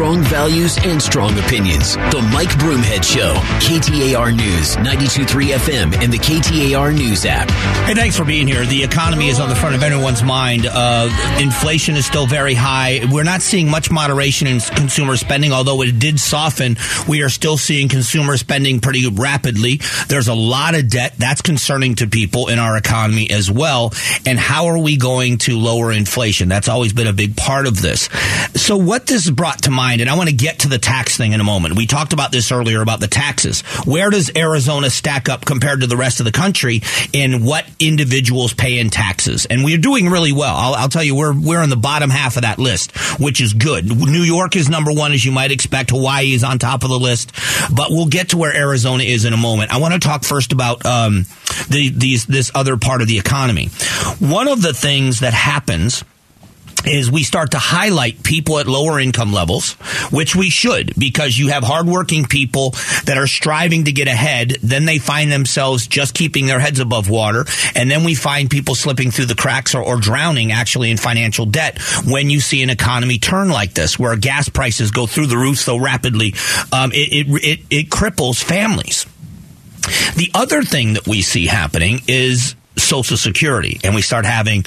Strong 0.00 0.22
values 0.22 0.78
and 0.82 1.02
strong 1.02 1.38
opinions. 1.38 1.94
The 1.94 2.26
Mike 2.32 2.48
Broomhead 2.52 3.04
Show. 3.04 3.34
KTAR 3.60 4.34
News, 4.34 4.76
92.3 4.76 5.52
FM, 5.52 6.02
and 6.02 6.10
the 6.10 6.16
KTAR 6.16 6.94
News 6.94 7.26
app. 7.26 7.50
Hey, 7.86 7.92
thanks 7.92 8.16
for 8.16 8.24
being 8.24 8.46
here. 8.46 8.64
The 8.64 8.82
economy 8.82 9.28
is 9.28 9.38
on 9.38 9.50
the 9.50 9.54
front 9.54 9.74
of 9.74 9.82
everyone's 9.82 10.22
mind. 10.22 10.64
Uh, 10.64 11.10
inflation 11.38 11.96
is 11.96 12.06
still 12.06 12.26
very 12.26 12.54
high. 12.54 13.00
We're 13.12 13.24
not 13.24 13.42
seeing 13.42 13.70
much 13.70 13.90
moderation 13.90 14.46
in 14.46 14.60
consumer 14.60 15.18
spending, 15.18 15.52
although 15.52 15.82
it 15.82 15.98
did 15.98 16.18
soften. 16.18 16.78
We 17.06 17.20
are 17.20 17.28
still 17.28 17.58
seeing 17.58 17.90
consumer 17.90 18.38
spending 18.38 18.80
pretty 18.80 19.06
rapidly. 19.06 19.82
There's 20.08 20.28
a 20.28 20.34
lot 20.34 20.74
of 20.74 20.88
debt. 20.88 21.16
That's 21.18 21.42
concerning 21.42 21.96
to 21.96 22.06
people 22.06 22.48
in 22.48 22.58
our 22.58 22.74
economy 22.78 23.28
as 23.30 23.50
well. 23.50 23.92
And 24.24 24.38
how 24.38 24.68
are 24.68 24.78
we 24.78 24.96
going 24.96 25.36
to 25.38 25.58
lower 25.58 25.92
inflation? 25.92 26.48
That's 26.48 26.70
always 26.70 26.94
been 26.94 27.06
a 27.06 27.12
big 27.12 27.36
part 27.36 27.66
of 27.66 27.82
this. 27.82 28.08
So 28.54 28.78
what 28.78 29.06
this 29.06 29.28
brought 29.28 29.64
to 29.64 29.70
mind, 29.70 29.89
and 29.98 30.08
I 30.08 30.16
want 30.16 30.28
to 30.28 30.34
get 30.34 30.60
to 30.60 30.68
the 30.68 30.78
tax 30.78 31.16
thing 31.16 31.32
in 31.32 31.40
a 31.40 31.44
moment. 31.44 31.74
We 31.74 31.86
talked 31.86 32.12
about 32.12 32.30
this 32.30 32.52
earlier 32.52 32.82
about 32.82 33.00
the 33.00 33.08
taxes. 33.08 33.62
Where 33.84 34.10
does 34.10 34.30
Arizona 34.36 34.90
stack 34.90 35.28
up 35.28 35.44
compared 35.44 35.80
to 35.80 35.86
the 35.86 35.96
rest 35.96 36.20
of 36.20 36.26
the 36.26 36.32
country 36.32 36.82
in 37.12 37.44
what 37.44 37.64
individuals 37.80 38.52
pay 38.54 38.78
in 38.78 38.90
taxes? 38.90 39.46
And 39.46 39.64
we're 39.64 39.78
doing 39.78 40.08
really 40.08 40.32
well. 40.32 40.54
I'll, 40.54 40.74
I'll 40.74 40.88
tell 40.88 41.02
you, 41.02 41.14
we're 41.14 41.32
we're 41.32 41.62
in 41.62 41.70
the 41.70 41.76
bottom 41.76 42.10
half 42.10 42.36
of 42.36 42.42
that 42.42 42.58
list, 42.58 42.96
which 43.18 43.40
is 43.40 43.54
good. 43.54 43.86
New 43.86 44.22
York 44.22 44.54
is 44.54 44.68
number 44.68 44.92
one, 44.92 45.12
as 45.12 45.24
you 45.24 45.32
might 45.32 45.50
expect. 45.50 45.90
Hawaii 45.90 46.32
is 46.32 46.44
on 46.44 46.58
top 46.58 46.84
of 46.84 46.90
the 46.90 46.98
list, 46.98 47.32
but 47.74 47.90
we'll 47.90 48.06
get 48.06 48.30
to 48.30 48.36
where 48.36 48.54
Arizona 48.54 49.02
is 49.02 49.24
in 49.24 49.32
a 49.32 49.38
moment. 49.38 49.72
I 49.72 49.78
want 49.78 49.94
to 49.94 50.00
talk 50.00 50.22
first 50.24 50.52
about 50.52 50.84
um, 50.84 51.24
the, 51.68 51.90
these 51.90 52.26
this 52.26 52.50
other 52.54 52.76
part 52.76 53.02
of 53.02 53.08
the 53.08 53.18
economy. 53.18 53.68
One 54.18 54.48
of 54.48 54.62
the 54.62 54.74
things 54.74 55.20
that 55.20 55.34
happens 55.34 56.04
is 56.86 57.10
we 57.10 57.22
start 57.22 57.52
to 57.52 57.58
highlight 57.58 58.22
people 58.22 58.58
at 58.58 58.66
lower 58.66 58.98
income 58.98 59.32
levels, 59.32 59.72
which 60.10 60.34
we 60.34 60.50
should 60.50 60.94
because 60.98 61.38
you 61.38 61.48
have 61.48 61.62
hardworking 61.62 62.24
people 62.24 62.70
that 63.04 63.16
are 63.16 63.26
striving 63.26 63.84
to 63.84 63.92
get 63.92 64.08
ahead. 64.08 64.56
Then 64.62 64.84
they 64.84 64.98
find 64.98 65.30
themselves 65.30 65.86
just 65.86 66.14
keeping 66.14 66.46
their 66.46 66.60
heads 66.60 66.80
above 66.80 67.08
water. 67.08 67.44
And 67.74 67.90
then 67.90 68.04
we 68.04 68.14
find 68.14 68.50
people 68.50 68.74
slipping 68.74 69.10
through 69.10 69.26
the 69.26 69.34
cracks 69.34 69.74
or, 69.74 69.82
or 69.82 69.98
drowning 69.98 70.52
actually 70.52 70.90
in 70.90 70.96
financial 70.96 71.46
debt 71.46 71.80
when 72.04 72.30
you 72.30 72.40
see 72.40 72.62
an 72.62 72.70
economy 72.70 73.18
turn 73.18 73.48
like 73.50 73.74
this, 73.74 73.98
where 73.98 74.16
gas 74.16 74.48
prices 74.48 74.90
go 74.90 75.06
through 75.06 75.26
the 75.26 75.36
roof 75.36 75.58
so 75.58 75.76
rapidly. 75.76 76.34
Um, 76.72 76.92
it, 76.92 77.26
it, 77.28 77.44
it, 77.44 77.60
it 77.70 77.90
cripples 77.90 78.42
families. 78.42 79.06
The 80.16 80.30
other 80.34 80.62
thing 80.62 80.94
that 80.94 81.06
we 81.06 81.22
see 81.22 81.46
happening 81.46 82.00
is 82.06 82.54
Social 82.80 83.16
Security 83.16 83.80
and 83.84 83.94
we 83.94 84.02
start 84.02 84.24
having 84.24 84.62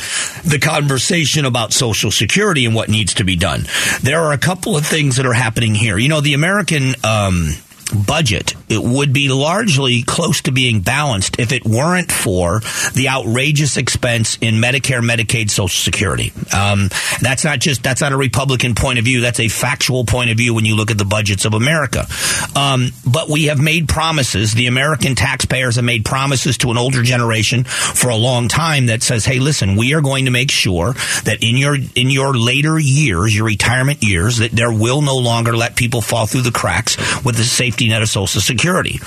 the 0.46 0.60
conversation 0.62 1.46
about 1.46 1.74
Social 1.74 2.12
Security 2.12 2.66
and 2.66 2.76
what 2.76 2.90
needs 2.90 3.16
to 3.16 3.24
be 3.24 3.36
done. 3.36 3.66
There 4.02 4.22
are 4.22 4.34
a 4.34 4.38
couple 4.38 4.78
of 4.78 4.86
things 4.86 5.18
that 5.18 5.26
are 5.26 5.34
happening 5.34 5.76
here. 5.76 5.98
You 5.98 6.10
know, 6.10 6.22
the 6.22 6.34
American 6.34 6.96
um, 7.04 7.50
budget, 7.92 8.56
it 8.70 8.82
would 8.82 9.14
be 9.14 9.30
largely 9.30 10.04
close 10.04 10.42
to 10.42 10.52
being 10.52 10.82
balanced 10.82 11.40
if 11.40 11.52
it 11.52 11.66
weren't 11.66 12.12
for 12.12 12.62
the 12.94 13.08
outrageous 13.10 13.78
expense 13.78 14.38
in 14.42 14.56
Medicare, 14.56 15.02
Medicaid, 15.02 15.50
Social 15.50 15.68
Security. 15.68 16.32
Um, 16.56 16.90
that's 17.22 17.44
not 17.44 17.60
just 17.60 17.84
that's 17.84 18.02
not 18.02 18.12
a 18.12 18.18
Republican 18.18 18.76
point 18.76 19.00
of 19.00 19.06
view. 19.06 19.22
That's 19.22 19.40
a 19.40 19.48
factual 19.48 20.06
point 20.06 20.32
of 20.32 20.38
view 20.38 20.54
when 20.54 20.66
you 20.66 20.76
look 20.76 20.92
at 20.92 20.98
the 20.98 21.06
budgets 21.06 21.46
of 21.46 21.54
America. 21.54 22.08
Um, 22.56 22.90
but 23.06 23.30
we 23.30 23.46
have 23.46 23.60
made 23.60 23.88
promises. 23.88 24.54
The 24.54 24.68
American 24.68 25.16
taxpayers 25.16 25.76
have 25.76 25.86
made 25.86 26.06
promises 26.06 26.58
to 26.60 26.72
an 26.72 26.78
older 26.78 27.04
generation 27.04 27.64
for 27.64 28.10
a 28.10 28.16
long 28.16 28.48
time 28.48 28.88
that 28.88 29.04
says, 29.04 29.26
"Hey, 29.26 29.40
listen, 29.40 29.76
we 29.76 29.94
are 29.94 30.02
going 30.02 30.26
to 30.26 30.32
make 30.32 30.52
sure 30.52 30.94
that 31.24 31.40
in 31.42 31.58
your 31.58 31.76
in 31.76 32.10
your 32.10 32.36
later 32.36 32.80
years, 32.80 33.36
your 33.36 33.46
retirement 33.46 34.04
years, 34.04 34.38
that 34.38 34.52
there 34.52 34.72
will 34.72 35.02
no 35.02 35.18
longer 35.18 35.56
let 35.56 35.76
people 35.76 36.02
fall 36.02 36.26
through 36.26 36.42
the 36.42 36.52
cracks 36.52 36.98
with 37.24 37.36
the 37.36 37.44
safety 37.44 37.73
safety 37.74 37.90
net 37.90 38.04
of 38.04 38.10
Social 38.10 38.40
Security. 38.40 39.00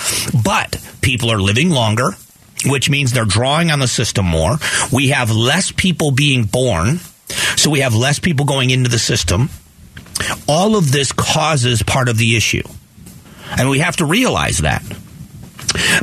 But 0.43 0.77
people 1.01 1.31
are 1.31 1.39
living 1.39 1.71
longer, 1.71 2.11
which 2.65 2.91
means 2.91 3.13
they're 3.13 3.25
drawing 3.25 3.71
on 3.71 3.79
the 3.79 3.87
system 3.87 4.27
more. 4.27 4.57
We 4.93 5.09
have 5.09 5.31
less 5.31 5.71
people 5.71 6.11
being 6.11 6.45
born, 6.45 6.99
so 7.57 7.71
we 7.71 7.81
have 7.81 7.95
less 7.95 8.19
people 8.19 8.45
going 8.45 8.71
into 8.71 8.91
the 8.91 8.99
system. 8.99 9.51
All 10.49 10.75
of 10.75 10.91
this 10.91 11.13
causes 11.13 11.85
part 11.85 12.09
of 12.09 12.19
the 12.19 12.37
issue. 12.37 12.65
And 13.57 13.71
we 13.71 13.79
have 13.79 13.99
to 13.99 14.05
realize 14.05 14.59
that. 14.59 14.83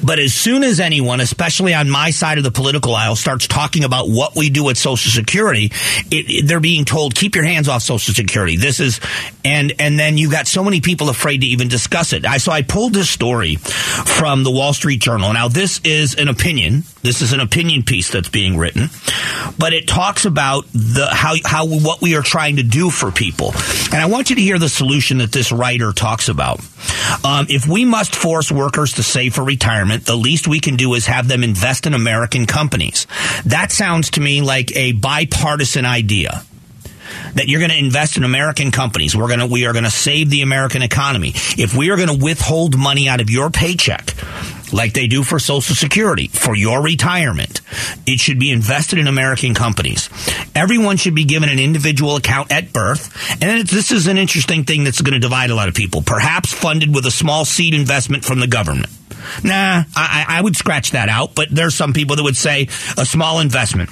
But 0.04 0.20
as 0.20 0.34
soon 0.34 0.64
as 0.64 0.80
anyone, 0.80 1.20
especially 1.20 1.74
on 1.74 1.90
my 1.90 2.12
side 2.12 2.38
of 2.38 2.44
the 2.44 2.52
political 2.52 2.96
aisle, 2.96 3.16
starts 3.16 3.48
talking 3.48 3.84
about 3.84 4.10
what 4.10 4.36
we 4.36 4.50
do 4.50 4.70
at 4.70 4.78
Social 4.78 5.12
Security, 5.12 5.72
it, 6.12 6.30
it, 6.30 6.48
they're 6.48 6.60
being 6.60 6.86
told, 6.86 7.16
keep 7.16 7.36
your 7.36 7.46
hands 7.46 7.68
off 7.68 7.82
Social 7.82 8.14
Security. 8.14 8.58
This 8.58 8.80
is, 8.80 9.00
and, 9.46 9.74
and 9.80 10.00
then 10.00 10.18
you 10.18 10.32
got 10.32 10.48
so 10.48 10.64
many 10.64 10.82
people 10.82 11.10
afraid 11.10 11.42
to 11.42 11.48
even 11.48 11.68
discuss 11.68 12.14
it. 12.14 12.26
I, 12.26 12.38
so 12.38 12.52
I 12.52 12.62
pulled 12.62 12.94
this 12.94 13.10
story 13.10 13.56
from 13.56 14.44
the 14.44 14.52
Wall 14.52 14.74
Street 14.74 15.02
Journal. 15.02 15.34
Now, 15.34 15.48
this 15.48 15.80
is 15.84 16.16
an 16.16 16.28
opinion. 16.28 16.84
This 17.02 17.22
is 17.22 17.34
an 17.34 17.40
opinion 17.42 17.84
piece 17.84 18.12
that's 18.12 18.30
being 18.30 18.58
written, 18.58 18.90
but 19.60 19.74
it 19.74 19.88
talks 19.90 20.24
about 20.24 20.66
the, 20.72 21.08
how, 21.12 21.36
how, 21.44 21.66
what 21.66 22.02
we 22.02 22.16
are 22.16 22.22
trying 22.22 22.56
to 22.58 22.64
do 22.64 22.90
for 22.90 23.12
people. 23.12 23.54
And 23.92 23.96
I 23.96 24.06
want 24.06 24.30
you 24.30 24.38
to 24.38 24.42
hear 24.42 24.58
the 24.58 24.70
solution 24.70 25.18
that 25.18 25.34
this 25.34 25.52
writer 25.52 25.92
talks 25.92 26.30
about. 26.30 26.62
Um, 27.26 27.48
if 27.50 27.68
we 27.68 27.84
must 27.84 28.16
force 28.16 28.52
workers 28.52 28.94
to 28.94 29.04
save 29.04 29.36
for 29.36 29.44
retirement, 29.44 29.63
the 29.64 30.16
least 30.16 30.48
we 30.48 30.60
can 30.60 30.76
do 30.76 30.94
is 30.94 31.08
have 31.08 31.28
them 31.28 31.44
invest 31.44 31.86
in 31.86 31.94
American 31.94 32.46
companies. 32.46 33.08
That 33.46 33.72
sounds 33.72 34.12
to 34.12 34.22
me 34.22 34.42
like 34.42 34.76
a 34.76 34.92
bipartisan 34.92 35.86
idea 35.86 36.44
that 37.36 37.48
you're 37.48 37.60
going 37.60 37.72
to 37.72 37.78
invest 37.78 38.18
in 38.18 38.24
American 38.24 38.72
companies. 38.72 39.16
We're 39.16 39.28
going 39.28 39.40
to, 39.40 39.46
we 39.46 39.66
are 39.66 39.74
going 39.74 39.86
to 39.86 39.92
save 39.92 40.30
the 40.30 40.42
American 40.42 40.82
economy. 40.82 41.32
If 41.58 41.76
we 41.76 41.90
are 41.92 41.96
going 41.96 42.10
to 42.10 42.24
withhold 42.24 42.78
money 42.78 43.08
out 43.08 43.22
of 43.22 43.30
your 43.30 43.50
paycheck, 43.50 44.14
like 44.74 44.94
they 44.94 45.08
do 45.08 45.24
for 45.24 45.40
Social 45.40 45.76
Security, 45.76 46.28
for 46.28 46.56
your 46.56 46.82
retirement, 46.82 47.62
it 48.06 48.20
should 48.20 48.40
be 48.40 48.52
invested 48.52 49.00
in 49.00 49.08
American 49.08 49.54
companies. 49.54 50.10
Everyone 50.56 50.98
should 50.98 51.16
be 51.16 51.26
given 51.26 51.50
an 51.50 51.60
individual 51.60 52.16
account 52.16 52.52
at 52.52 52.74
birth. 52.74 53.16
And 53.42 53.68
this 53.68 53.92
is 53.92 54.08
an 54.08 54.18
interesting 54.18 54.64
thing 54.64 54.84
that's 54.84 55.02
going 55.02 55.14
to 55.14 55.20
divide 55.20 55.52
a 55.52 55.56
lot 55.56 55.70
of 55.70 55.76
people. 55.76 56.02
Perhaps 56.02 56.54
funded 56.54 56.94
with 56.94 57.06
a 57.06 57.12
small 57.12 57.46
seed 57.46 57.74
investment 57.74 58.26
from 58.26 58.40
the 58.40 58.48
government. 58.48 58.90
Nah, 59.44 59.84
I, 59.96 60.26
I 60.28 60.42
would 60.42 60.56
scratch 60.56 60.92
that 60.92 61.10
out, 61.10 61.36
but 61.36 61.50
there's 61.50 61.76
some 61.76 61.94
people 61.94 62.16
that 62.16 62.24
would 62.24 62.38
say 62.38 62.68
a 62.98 63.06
small 63.06 63.40
investment. 63.40 63.90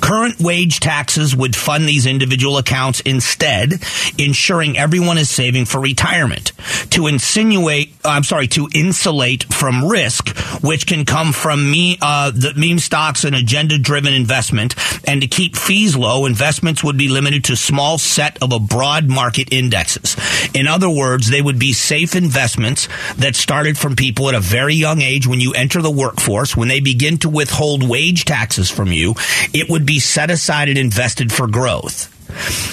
Current 0.00 0.38
wage 0.40 0.80
taxes 0.80 1.34
would 1.34 1.56
fund 1.56 1.88
these 1.88 2.06
individual 2.06 2.58
accounts 2.58 3.00
instead, 3.00 3.74
ensuring 4.18 4.76
everyone 4.76 5.18
is 5.18 5.30
saving 5.30 5.64
for 5.64 5.80
retirement. 5.80 6.52
To 6.90 7.06
insinuate, 7.06 7.94
I'm 8.04 8.24
sorry, 8.24 8.46
to 8.48 8.68
insulate 8.74 9.44
from 9.44 9.88
risk, 9.88 10.36
which 10.62 10.86
can 10.86 11.04
come 11.04 11.32
from 11.32 11.70
me, 11.70 11.98
uh, 12.02 12.30
the 12.30 12.52
meme 12.54 12.78
stocks 12.78 13.24
and 13.24 13.34
agenda 13.34 13.78
driven 13.78 14.12
investment, 14.12 14.74
and 15.08 15.22
to 15.22 15.26
keep 15.26 15.56
fees 15.56 15.96
low, 15.96 16.26
investments 16.26 16.84
would 16.84 16.98
be 16.98 17.08
limited 17.08 17.44
to 17.44 17.56
small 17.56 17.98
set 17.98 18.42
of 18.42 18.52
a 18.52 18.58
broad 18.58 19.08
market 19.08 19.52
indexes. 19.52 20.16
In 20.54 20.68
other 20.68 20.90
words, 20.90 21.30
they 21.30 21.42
would 21.42 21.58
be 21.58 21.72
safe 21.72 22.14
investments 22.14 22.88
that 23.16 23.36
started 23.36 23.78
from 23.78 23.96
people 23.96 24.28
at 24.28 24.34
a 24.34 24.40
very 24.40 24.74
young 24.74 25.00
age 25.00 25.26
when 25.26 25.40
you 25.40 25.52
enter 25.54 25.80
the 25.80 25.90
workforce, 25.90 26.56
when 26.56 26.68
they 26.68 26.80
begin 26.80 27.18
to 27.18 27.28
withhold 27.28 27.88
wage 27.88 28.24
taxes 28.24 28.70
from 28.70 28.92
you, 28.92 29.14
it 29.54 29.70
would 29.70 29.86
be 29.86 30.00
set 30.00 30.30
aside 30.30 30.68
and 30.68 30.76
invested 30.76 31.32
for 31.32 31.46
growth. 31.46 32.13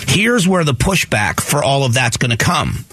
Here's 0.08 0.48
where 0.48 0.64
the 0.64 0.74
pushback 0.74 1.40
for 1.40 1.64
all 1.64 1.86
of 1.86 1.94
that's 1.94 2.18
going 2.18 2.32
to 2.32 2.38
come. 2.38 2.86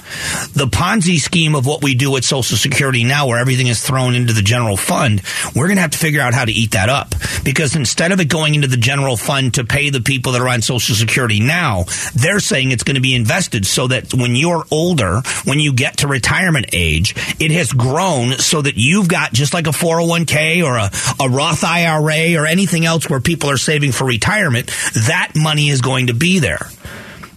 The 0.54 0.66
Ponzi 0.66 1.18
scheme 1.18 1.54
of 1.54 1.66
what 1.66 1.82
we 1.82 1.94
do 1.94 2.16
at 2.16 2.24
Social 2.24 2.56
Security 2.56 3.04
now, 3.04 3.26
where 3.26 3.40
everything 3.40 3.66
is 3.66 3.82
thrown 3.82 4.14
into 4.14 4.32
the 4.32 4.42
general 4.42 4.76
fund, 4.76 5.22
we're 5.54 5.66
going 5.66 5.76
to 5.76 5.82
have 5.82 5.90
to 5.90 5.98
figure 5.98 6.20
out 6.20 6.32
how 6.32 6.44
to 6.44 6.52
eat 6.52 6.72
that 6.72 6.88
up. 6.88 7.14
Because 7.44 7.74
instead 7.76 8.12
of 8.12 8.20
it 8.20 8.26
going 8.26 8.54
into 8.54 8.68
the 8.68 8.76
general 8.76 9.16
fund 9.16 9.54
to 9.54 9.64
pay 9.64 9.90
the 9.90 10.00
people 10.00 10.32
that 10.32 10.40
are 10.40 10.48
on 10.48 10.62
Social 10.62 10.94
Security 10.94 11.40
now, 11.40 11.84
they're 12.14 12.40
saying 12.40 12.70
it's 12.70 12.84
going 12.84 12.94
to 12.94 13.00
be 13.00 13.14
invested 13.14 13.66
so 13.66 13.88
that 13.88 14.14
when 14.14 14.36
you're 14.36 14.64
older, 14.70 15.20
when 15.44 15.58
you 15.58 15.72
get 15.72 15.98
to 15.98 16.08
retirement 16.08 16.66
age, 16.72 17.14
it 17.40 17.50
has 17.50 17.72
grown 17.72 18.32
so 18.38 18.62
that 18.62 18.76
you've 18.76 19.08
got 19.08 19.32
just 19.32 19.54
like 19.54 19.66
a 19.66 19.70
401k 19.70 20.64
or 20.64 20.76
a, 20.76 20.90
a 21.24 21.28
Roth 21.28 21.64
IRA 21.64 22.40
or 22.40 22.46
anything 22.46 22.86
else 22.86 23.10
where 23.10 23.20
people 23.20 23.50
are 23.50 23.58
saving 23.58 23.92
for 23.92 24.04
retirement, 24.04 24.68
that 25.06 25.32
money 25.34 25.68
is 25.68 25.80
going 25.80 26.06
to 26.06 26.14
be 26.14 26.38
there. 26.38 26.47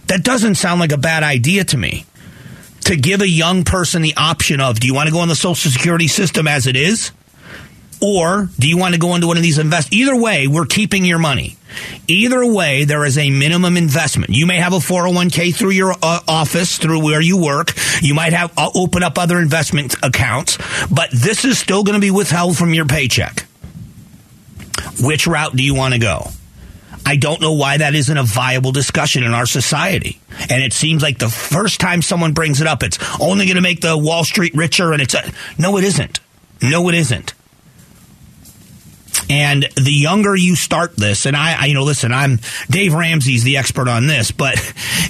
That 0.06 0.22
doesn't 0.22 0.54
sound 0.54 0.80
like 0.80 0.92
a 0.92 0.98
bad 0.98 1.22
idea 1.22 1.64
to 1.64 1.76
me. 1.76 2.06
To 2.82 2.96
give 2.96 3.20
a 3.20 3.28
young 3.28 3.64
person 3.64 4.02
the 4.02 4.14
option 4.16 4.60
of, 4.60 4.80
do 4.80 4.86
you 4.86 4.94
want 4.94 5.08
to 5.08 5.12
go 5.12 5.22
in 5.22 5.28
the 5.28 5.36
Social 5.36 5.70
Security 5.70 6.08
system 6.08 6.48
as 6.48 6.66
it 6.66 6.76
is? 6.76 7.12
Or 8.02 8.48
do 8.58 8.68
you 8.68 8.76
want 8.76 8.94
to 8.94 9.00
go 9.00 9.14
into 9.14 9.28
one 9.28 9.36
of 9.36 9.44
these 9.44 9.58
invest? 9.58 9.92
Either 9.92 10.16
way, 10.16 10.48
we're 10.48 10.66
keeping 10.66 11.04
your 11.04 11.20
money. 11.20 11.56
Either 12.08 12.44
way, 12.44 12.84
there 12.84 13.04
is 13.04 13.16
a 13.16 13.30
minimum 13.30 13.76
investment. 13.76 14.30
You 14.30 14.44
may 14.44 14.56
have 14.56 14.72
a 14.72 14.78
401k 14.78 15.54
through 15.54 15.70
your 15.70 15.94
uh, 16.02 16.20
office, 16.26 16.78
through 16.78 17.04
where 17.04 17.20
you 17.20 17.40
work. 17.40 17.72
You 18.02 18.14
might 18.14 18.32
have 18.32 18.52
uh, 18.58 18.70
open 18.74 19.04
up 19.04 19.18
other 19.18 19.38
investment 19.38 19.94
accounts, 20.02 20.58
but 20.90 21.10
this 21.12 21.44
is 21.44 21.58
still 21.58 21.84
going 21.84 21.94
to 21.94 22.00
be 22.00 22.10
withheld 22.10 22.58
from 22.58 22.74
your 22.74 22.86
paycheck. 22.86 23.46
Which 25.00 25.28
route 25.28 25.54
do 25.54 25.62
you 25.62 25.74
want 25.74 25.94
to 25.94 26.00
go? 26.00 26.26
I 27.04 27.16
don't 27.16 27.40
know 27.40 27.52
why 27.52 27.78
that 27.78 27.94
isn't 27.94 28.16
a 28.16 28.22
viable 28.22 28.72
discussion 28.72 29.24
in 29.24 29.34
our 29.34 29.46
society. 29.46 30.20
And 30.48 30.62
it 30.62 30.72
seems 30.72 31.02
like 31.02 31.18
the 31.18 31.28
first 31.28 31.80
time 31.80 32.02
someone 32.02 32.32
brings 32.32 32.60
it 32.60 32.66
up, 32.66 32.82
it's 32.82 32.98
only 33.20 33.46
going 33.46 33.56
to 33.56 33.62
make 33.62 33.80
the 33.80 33.96
Wall 33.98 34.24
Street 34.24 34.54
richer. 34.54 34.92
And 34.92 35.02
it's 35.02 35.14
a, 35.14 35.30
no, 35.58 35.76
it 35.76 35.84
isn't. 35.84 36.20
No, 36.62 36.88
it 36.88 36.94
isn't. 36.94 37.34
And 39.28 39.66
the 39.76 39.92
younger 39.92 40.36
you 40.36 40.56
start 40.56 40.96
this, 40.96 41.26
and 41.26 41.36
I, 41.36 41.62
I, 41.62 41.64
you 41.66 41.74
know, 41.74 41.84
listen, 41.84 42.12
I'm 42.12 42.38
Dave 42.68 42.92
Ramsey's 42.92 43.44
the 43.44 43.56
expert 43.56 43.88
on 43.88 44.06
this, 44.06 44.30
but 44.30 44.54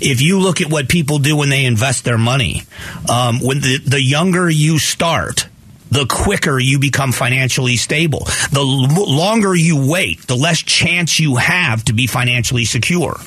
if 0.01 0.21
you 0.21 0.39
look 0.39 0.61
at 0.61 0.71
what 0.71 0.89
people 0.89 1.19
do 1.19 1.37
when 1.37 1.49
they 1.49 1.65
invest 1.65 2.05
their 2.05 2.19
money, 2.19 2.63
um, 3.11 3.41
when 3.41 3.61
the, 3.61 3.79
the 3.79 4.03
younger 4.03 4.49
you 4.49 4.79
start, 4.79 5.49
the 5.93 6.07
quicker 6.07 6.59
you 6.59 6.79
become 6.79 7.13
financially 7.13 7.77
stable. 7.77 8.21
The 8.51 8.61
l- 8.61 9.15
longer 9.15 9.55
you 9.55 9.91
wait, 9.91 10.27
the 10.27 10.37
less 10.37 10.59
chance 10.59 11.21
you 11.21 11.37
have 11.37 11.85
to 11.85 11.93
be 11.93 12.07
financially 12.07 12.65
secure. 12.65 13.21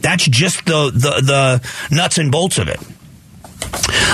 That's 0.00 0.24
just 0.24 0.64
the, 0.64 0.90
the, 0.90 1.60
the 1.90 1.94
nuts 1.94 2.16
and 2.16 2.32
bolts 2.32 2.58
of 2.58 2.68
it. 2.68 2.80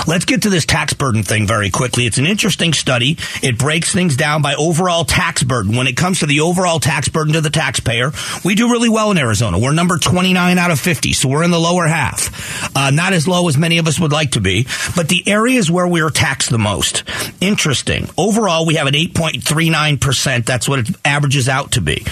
Let's 0.07 0.25
get 0.25 0.43
to 0.43 0.51
this 0.51 0.65
tax 0.65 0.93
burden 0.93 1.23
thing 1.23 1.47
very 1.47 1.71
quickly. 1.71 2.07
It's 2.07 2.19
an 2.19 2.27
interesting 2.27 2.73
study. 2.73 3.17
It 3.43 3.59
breaks 3.59 3.93
things 3.93 4.17
down 4.17 4.43
by 4.43 4.55
overall 4.55 5.05
tax 5.05 5.43
burden. 5.43 5.77
When 5.77 5.87
it 5.87 5.97
comes 5.97 6.21
to 6.21 6.27
the 6.27 6.41
overall 6.41 6.81
tax 6.81 7.09
burden 7.09 7.35
to 7.35 7.41
the 7.41 7.51
taxpayer, 7.51 8.13
we 8.45 8.55
do 8.55 8.71
really 8.71 8.89
well 8.89 9.11
in 9.11 9.19
Arizona. 9.19 9.59
We're 9.59 9.73
number 9.73 9.99
29 9.99 10.59
out 10.59 10.71
of 10.71 10.81
50, 10.81 11.13
so 11.13 11.29
we're 11.29 11.45
in 11.45 11.51
the 11.51 11.59
lower 11.59 11.87
half. 11.87 12.77
Uh, 12.77 12.91
not 12.91 13.13
as 13.13 13.29
low 13.29 13.49
as 13.49 13.57
many 13.57 13.79
of 13.79 13.87
us 13.87 14.01
would 14.01 14.13
like 14.13 14.33
to 14.33 14.41
be, 14.41 14.67
but 14.97 15.09
the 15.09 15.23
areas 15.29 15.71
where 15.71 15.87
we 15.87 16.01
are 16.01 16.11
taxed 16.11 16.51
the 16.51 16.59
most. 16.59 17.05
Interesting. 17.41 18.09
Overall, 18.17 18.67
we 18.67 18.75
have 18.75 18.87
an 18.87 18.95
8.39%. 18.95 20.45
That's 20.47 20.69
what 20.69 20.81
it 20.81 20.89
averages 21.05 21.49
out 21.49 21.73
to 21.73 21.81
be. 21.81 22.05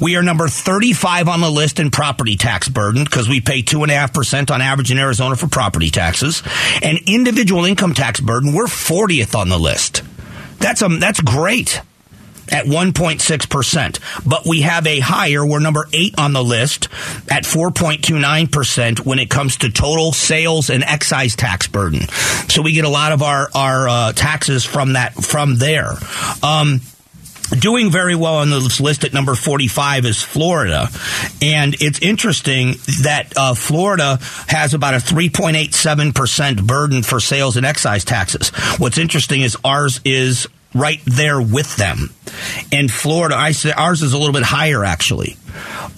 We 0.00 0.16
are 0.16 0.22
number 0.22 0.48
35 0.48 1.28
on 1.28 1.40
the 1.40 1.50
list 1.50 1.80
in 1.80 1.90
property 1.90 2.36
tax 2.36 2.68
burden 2.68 3.04
because 3.04 3.28
we 3.28 3.40
pay 3.40 3.62
2.5% 3.62 4.50
on 4.50 4.60
average 4.60 4.90
in 4.90 4.98
Arizona 4.98 5.36
for 5.36 5.48
property 5.48 5.90
taxes. 5.90 6.42
And 6.82 6.98
individual 7.32 7.64
income 7.64 7.94
tax 7.94 8.20
burden, 8.20 8.52
we're 8.52 8.66
40th 8.66 9.34
on 9.34 9.48
the 9.48 9.58
list. 9.58 10.02
That's, 10.58 10.82
um, 10.82 11.00
that's 11.00 11.18
great 11.18 11.80
at 12.50 12.66
1.6%. 12.66 14.28
But 14.28 14.44
we 14.44 14.60
have 14.60 14.86
a 14.86 15.00
higher, 15.00 15.44
we're 15.46 15.58
number 15.58 15.88
eight 15.94 16.14
on 16.18 16.34
the 16.34 16.44
list 16.44 16.90
at 17.30 17.44
4.29% 17.44 19.06
when 19.06 19.18
it 19.18 19.30
comes 19.30 19.56
to 19.58 19.70
total 19.70 20.12
sales 20.12 20.68
and 20.68 20.84
excise 20.84 21.34
tax 21.34 21.68
burden. 21.68 22.00
So 22.50 22.60
we 22.60 22.74
get 22.74 22.84
a 22.84 22.90
lot 22.90 23.12
of 23.12 23.22
our, 23.22 23.48
our 23.54 23.88
uh, 23.88 24.12
taxes 24.12 24.66
from 24.66 24.92
that, 24.92 25.14
from 25.14 25.56
there. 25.56 25.94
Um, 26.42 26.82
Doing 27.58 27.90
very 27.90 28.14
well 28.14 28.36
on 28.36 28.50
this 28.50 28.80
list 28.80 29.04
at 29.04 29.12
number 29.12 29.34
45 29.34 30.06
is 30.06 30.22
Florida. 30.22 30.88
And 31.42 31.74
it's 31.80 31.98
interesting 32.00 32.76
that 33.02 33.32
uh, 33.36 33.54
Florida 33.54 34.18
has 34.48 34.74
about 34.74 34.94
a 34.94 34.98
3.87% 34.98 36.66
burden 36.66 37.02
for 37.02 37.20
sales 37.20 37.56
and 37.56 37.66
excise 37.66 38.04
taxes. 38.04 38.50
What's 38.78 38.98
interesting 38.98 39.42
is 39.42 39.56
ours 39.64 40.00
is 40.04 40.46
right 40.74 41.00
there 41.04 41.40
with 41.40 41.76
them. 41.76 42.10
And 42.72 42.90
Florida, 42.90 43.36
I 43.36 43.52
say 43.52 43.72
ours 43.72 44.02
is 44.02 44.14
a 44.14 44.18
little 44.18 44.32
bit 44.32 44.44
higher 44.44 44.84
actually. 44.84 45.36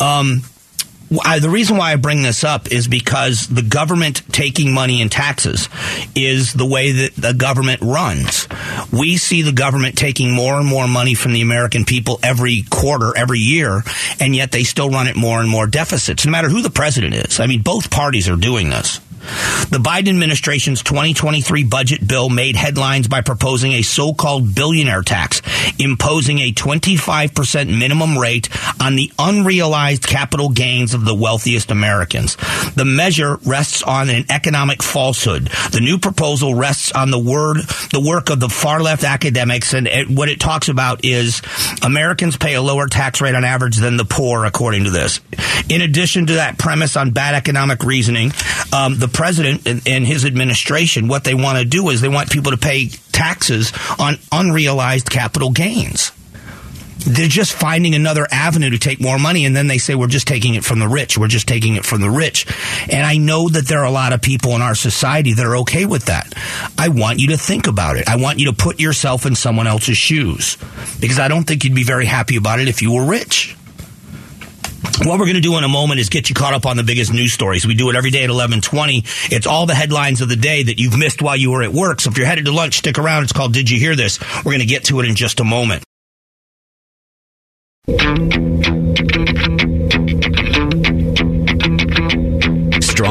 Um, 0.01 0.43
I, 1.25 1.39
the 1.39 1.51
reason 1.51 1.77
why 1.77 1.93
I 1.93 1.97
bring 1.97 2.23
this 2.23 2.45
up 2.45 2.73
is 2.73 2.89
because 2.89 3.47
the 3.47 3.63
government 3.63 4.23
taking 4.33 4.73
money 4.73 5.01
in 5.01 5.09
taxes 5.09 5.69
is 6.15 6.53
the 6.53 6.67
way 6.67 6.93
that 6.93 7.15
the 7.17 7.35
government 7.35 7.83
runs. 7.83 8.49
We 8.93 9.17
see 9.17 9.43
the 9.43 9.53
government 9.53 9.97
taking 9.97 10.33
more 10.33 10.59
and 10.59 10.67
more 10.67 10.89
money 10.89 11.15
from 11.15 11.33
the 11.33 11.43
American 11.43 11.85
people 11.85 12.19
every 12.23 12.63
quarter, 12.71 13.17
every 13.17 13.41
year, 13.41 13.83
and 14.21 14.35
yet 14.35 14.53
they 14.53 14.65
still 14.65 14.91
run 14.91 15.07
it 15.07 15.17
more 15.17 15.41
and 15.41 15.49
more 15.49 15.67
deficits, 15.67 16.25
no 16.25 16.33
matter 16.33 16.49
who 16.49 16.63
the 16.63 16.71
president 16.71 17.15
is. 17.15 17.41
I 17.41 17.47
mean, 17.47 17.63
both 17.63 17.91
parties 17.91 18.29
are 18.29 18.37
doing 18.37 18.71
this. 18.71 19.01
The 19.71 19.79
Biden 19.79 20.09
administration's 20.09 20.83
2023 20.83 21.65
budget 21.65 22.07
bill 22.07 22.29
made 22.29 22.57
headlines 22.57 23.09
by 23.09 23.21
proposing 23.21 23.73
a 23.73 23.83
so-called 23.83 24.55
billionaire 24.55 25.03
tax, 25.03 25.43
imposing 25.79 26.39
a 26.39 26.53
25% 26.53 27.79
minimum 27.79 28.19
rate 28.19 28.49
on 28.81 28.97
the 28.97 29.11
unrealized 29.19 30.07
capital 30.07 30.49
gains 30.49 30.95
of 30.95 31.05
the 31.05 31.15
wealthiest 31.15 31.71
Americans. 31.71 32.37
The 32.75 32.85
measure 32.85 33.37
rests 33.45 33.83
on 33.83 34.11
an 34.11 34.25
economic 34.31 34.83
falsehood. 34.83 35.49
The 35.73 35.81
new 35.81 35.99
proposal 35.99 36.55
rests 36.55 36.93
on 36.93 37.11
the 37.11 37.19
word, 37.19 37.59
the 37.93 38.05
work 38.07 38.31
of 38.31 38.41
the 38.41 38.49
far 38.49 38.81
left 38.83 39.05
academics, 39.05 39.75
and 39.75 39.87
it, 39.87 40.09
what 40.09 40.29
it 40.29 40.41
talks 40.41 40.69
about 40.69 41.05
is 41.05 41.43
Americans 41.83 42.37
pay 42.37 42.55
a 42.55 42.63
lower 42.63 42.87
tax 42.87 43.21
rate 43.21 43.35
on 43.35 43.45
average 43.45 43.77
than 43.77 43.97
the 43.97 44.05
poor, 44.05 44.45
according 44.45 44.85
to 44.85 44.91
this. 44.91 45.21
In 45.69 45.81
addition 45.81 46.27
to 46.27 46.35
that 46.35 46.59
premise 46.59 46.97
on 46.97 47.11
bad 47.11 47.35
economic 47.35 47.83
reasoning, 47.85 48.33
um, 48.73 48.99
the 48.99 49.09
president 49.15 49.67
and, 49.67 49.81
and 49.87 50.07
his 50.07 50.25
administration, 50.25 51.09
what 51.09 51.25
they 51.25 51.35
want 51.35 51.59
to 51.59 51.65
do 51.65 51.89
is 51.89 52.01
they 52.01 52.09
want 52.09 52.31
people 52.31 52.53
to 52.53 52.59
pay 52.59 52.89
taxes 53.13 53.73
on 53.99 54.17
unrealized 54.33 55.09
capital 55.09 55.51
gains. 55.51 56.13
They're 57.07 57.29
just 57.29 57.53
finding 57.53 57.95
another 57.95 58.27
avenue 58.31 58.71
to 58.71 58.79
take 58.79 59.01
more 59.01 59.19
money, 59.19 59.45
and 59.45 59.55
then 59.55 59.67
they 59.67 59.77
say, 59.77 59.95
We're 59.95 60.07
just 60.07 60.27
taking 60.27 60.55
it 60.55 60.65
from 60.65 60.79
the 60.79 60.89
rich. 60.89 61.19
We're 61.19 61.29
just 61.29 61.47
taking 61.47 61.75
it 61.75 61.85
from 61.85 62.01
the 62.01 62.09
rich. 62.11 62.47
And 62.91 63.05
I 63.05 63.19
know 63.19 63.49
that 63.49 63.69
there 63.69 63.81
are 63.81 63.87
a 63.87 63.91
lot 63.91 64.15
of 64.15 64.23
people 64.23 64.53
in 64.53 64.63
our 64.63 64.75
society 64.75 65.35
that 65.35 65.45
are 65.45 65.57
okay 65.59 65.85
with 65.85 66.07
that. 66.07 66.33
I 66.79 66.89
want 66.89 67.19
you 67.19 67.29
to 67.29 67.37
think 67.37 67.67
about 67.67 67.97
it. 67.97 68.09
I 68.09 68.17
want 68.17 68.39
you 68.39 68.47
to 68.47 68.55
put 68.55 68.81
yourself 68.81 69.27
in 69.27 69.35
someone 69.35 69.67
else's 69.67 69.99
shoes 69.99 70.57
because 70.99 71.19
I 71.19 71.29
don't 71.29 71.45
think 71.45 71.65
you'd 71.65 71.75
be 71.75 71.85
very 71.85 72.07
happy 72.07 72.37
about 72.37 72.61
it 72.61 72.69
if 72.69 72.81
you 72.81 72.93
were 72.93 73.05
rich. 73.05 73.55
What 75.05 75.19
we're 75.19 75.27
going 75.27 75.35
to 75.35 75.41
do 75.41 75.57
in 75.59 75.65
a 75.65 75.69
moment 75.69 76.01
is 76.01 76.09
get 76.09 76.29
you 76.29 76.35
caught 76.35 76.55
up 76.55 76.67
on 76.67 76.77
the 76.77 76.83
biggest 76.83 77.13
news 77.13 77.33
stories. 77.33 77.67
We 77.67 77.75
do 77.75 77.91
it 77.91 77.97
every 77.97 78.11
day 78.11 78.19
at 78.19 78.31
1120. 78.31 79.05
It's 79.35 79.47
all 79.47 79.67
the 79.67 79.75
headlines 79.75 80.21
of 80.21 80.29
the 80.29 80.37
day 80.37 80.63
that 80.63 80.79
you've 80.79 80.97
missed 80.97 81.21
while 81.21 81.37
you 81.37 81.51
were 81.51 81.63
at 81.63 81.73
work. 81.73 82.01
So 82.01 82.11
if 82.11 82.19
you're 82.19 82.27
headed 82.27 82.47
to 82.47 82.53
lunch, 82.53 82.79
stick 82.79 82.99
around. 82.99 83.25
It's 83.25 83.33
called 83.33 83.53
Did 83.53 83.71
You 83.71 83.79
Hear 83.79 83.97
This? 83.97 84.21
We're 84.39 84.53
going 84.53 84.61
to 84.61 84.67
get 84.67 84.85
to 84.85 85.01
it 85.01 85.09
in 85.09 85.15
just 85.15 85.41
a 85.41 85.45
moment. 85.45 85.85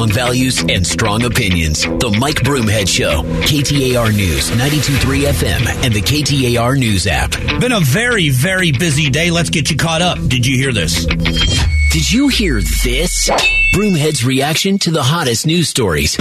Strong 0.03 0.25
values 0.25 0.65
and 0.67 0.85
strong 0.85 1.23
opinions. 1.23 1.83
The 1.83 2.13
Mike 2.19 2.35
Broomhead 2.43 2.89
Show. 2.89 3.23
KTAR 3.43 4.13
News, 4.13 4.49
92.3 4.49 5.31
FM, 5.31 5.85
and 5.85 5.93
the 5.93 6.01
KTAR 6.01 6.77
News 6.77 7.07
app. 7.07 7.31
Been 7.61 7.71
a 7.71 7.79
very, 7.79 8.27
very 8.27 8.73
busy 8.73 9.09
day. 9.09 9.31
Let's 9.31 9.49
get 9.49 9.71
you 9.71 9.77
caught 9.77 10.01
up. 10.01 10.17
Did 10.27 10.45
you 10.45 10.57
hear 10.57 10.73
this? 10.73 11.05
Did 11.05 12.11
you 12.11 12.27
hear 12.27 12.55
this? 12.55 13.29
Broomhead's 13.73 14.25
reaction 14.25 14.77
to 14.79 14.91
the 14.91 15.03
hottest 15.03 15.47
news 15.47 15.69
stories. 15.69 16.17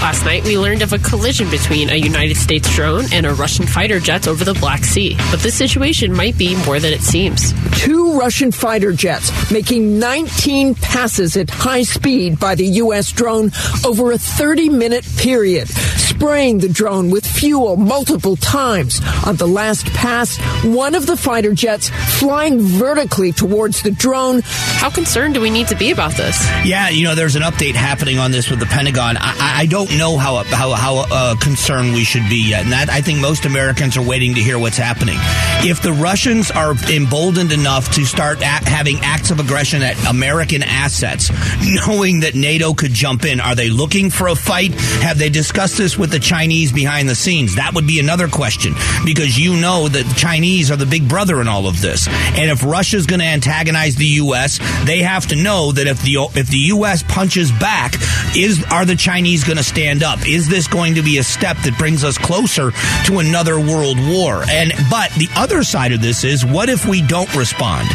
Last 0.00 0.24
night, 0.24 0.44
we 0.44 0.56
learned 0.56 0.82
of 0.82 0.92
a 0.92 0.98
collision 0.98 1.50
between 1.50 1.90
a 1.90 1.96
United 1.96 2.36
States 2.36 2.72
drone 2.74 3.04
and 3.12 3.26
a 3.26 3.34
Russian 3.34 3.66
fighter 3.66 3.98
jet 3.98 4.28
over 4.28 4.44
the 4.44 4.54
Black 4.54 4.84
Sea. 4.84 5.16
But 5.30 5.40
this 5.40 5.56
situation 5.56 6.12
might 6.12 6.38
be 6.38 6.56
more 6.64 6.78
than 6.78 6.92
it 6.92 7.00
seems. 7.00 7.52
Two 7.78 8.16
Russian 8.18 8.52
fighter 8.52 8.92
jets 8.92 9.50
making 9.50 9.98
19 9.98 10.76
passes 10.76 11.36
at 11.36 11.50
high 11.50 11.82
speed 11.82 12.38
by 12.38 12.54
the 12.54 12.66
U.S. 12.82 13.10
drone 13.10 13.50
over 13.84 14.12
a 14.12 14.18
30 14.18 14.68
minute 14.68 15.04
period, 15.16 15.68
spraying 15.68 16.58
the 16.58 16.68
drone 16.68 17.10
with 17.10 17.26
fuel 17.26 17.76
multiple 17.76 18.36
times. 18.36 19.00
On 19.26 19.34
the 19.34 19.48
last 19.48 19.86
pass, 19.94 20.36
one 20.64 20.94
of 20.94 21.06
the 21.06 21.16
fighter 21.16 21.54
jets 21.54 21.90
flying 22.18 22.60
vertically 22.60 23.32
towards 23.32 23.82
the 23.82 23.90
drone. 23.90 24.42
How 24.44 24.90
concerned 24.90 25.34
do 25.34 25.40
we 25.40 25.50
need 25.50 25.68
to 25.68 25.76
be 25.76 25.90
about 25.90 26.12
this? 26.12 26.40
Yeah, 26.64 26.88
you 26.88 27.02
know, 27.04 27.16
there's 27.16 27.36
an 27.36 27.42
update 27.42 27.74
happening 27.74 28.18
on 28.18 28.30
this 28.30 28.48
with 28.48 28.60
the 28.60 28.66
Pentagon. 28.66 29.16
I, 29.18 29.60
I 29.60 29.66
don't 29.66 29.87
know 29.96 30.18
how 30.18 30.42
how 30.44 30.72
how 30.72 31.06
uh, 31.10 31.36
concerned 31.36 31.94
we 31.94 32.04
should 32.04 32.28
be 32.28 32.50
yet, 32.50 32.64
and 32.64 32.72
that 32.72 32.90
I 32.90 33.00
think 33.00 33.20
most 33.20 33.46
Americans 33.46 33.96
are 33.96 34.02
waiting 34.02 34.34
to 34.34 34.40
hear 34.40 34.58
what's 34.58 34.76
happening. 34.76 35.18
If 35.60 35.82
the 35.82 35.92
Russians 35.92 36.52
are 36.52 36.74
emboldened 36.88 37.50
enough 37.52 37.90
to 37.94 38.04
start 38.04 38.40
having 38.40 38.98
acts 39.02 39.32
of 39.32 39.40
aggression 39.40 39.82
at 39.82 39.96
American 40.08 40.62
assets, 40.62 41.30
knowing 41.60 42.20
that 42.20 42.36
NATO 42.36 42.74
could 42.74 42.92
jump 42.92 43.24
in, 43.24 43.40
are 43.40 43.56
they 43.56 43.68
looking 43.68 44.08
for 44.08 44.28
a 44.28 44.36
fight? 44.36 44.72
Have 45.02 45.18
they 45.18 45.28
discussed 45.28 45.76
this 45.76 45.98
with 45.98 46.12
the 46.12 46.20
Chinese 46.20 46.70
behind 46.70 47.08
the 47.08 47.16
scenes? 47.16 47.56
That 47.56 47.74
would 47.74 47.88
be 47.88 47.98
another 47.98 48.28
question 48.28 48.74
because 49.04 49.36
you 49.36 49.60
know 49.60 49.88
that 49.88 50.06
the 50.06 50.14
Chinese 50.14 50.70
are 50.70 50.76
the 50.76 50.86
big 50.86 51.08
brother 51.08 51.40
in 51.40 51.48
all 51.48 51.66
of 51.66 51.80
this, 51.80 52.06
and 52.06 52.50
if 52.50 52.64
Russia's 52.64 53.06
going 53.06 53.20
to 53.20 53.26
antagonize 53.26 53.96
the 53.96 54.06
U.S., 54.06 54.58
they 54.84 55.00
have 55.00 55.26
to 55.26 55.36
know 55.36 55.72
that 55.72 55.88
if 55.88 56.00
the 56.02 56.28
if 56.34 56.48
the 56.48 56.58
U.S. 56.76 57.02
punches 57.02 57.50
back, 57.50 57.94
is 58.36 58.64
are 58.70 58.84
the 58.84 58.96
Chinese 58.96 59.42
going 59.42 59.56
to 59.56 59.64
stand 59.64 60.04
up? 60.04 60.26
Is 60.26 60.48
this 60.48 60.68
going 60.68 60.94
to 60.94 61.02
be 61.02 61.18
a 61.18 61.24
step 61.24 61.56
that 61.64 61.76
brings 61.78 62.04
us 62.04 62.16
closer 62.16 62.70
to 63.06 63.18
another 63.18 63.58
world 63.58 63.98
war? 63.98 64.44
And 64.48 64.72
but 64.88 65.10
the 65.12 65.28
other 65.36 65.47
side 65.62 65.92
of 65.92 66.00
this 66.00 66.24
is 66.24 66.44
what 66.44 66.68
if 66.68 66.86
we 66.86 67.02
don't 67.02 67.34
respond? 67.34 67.88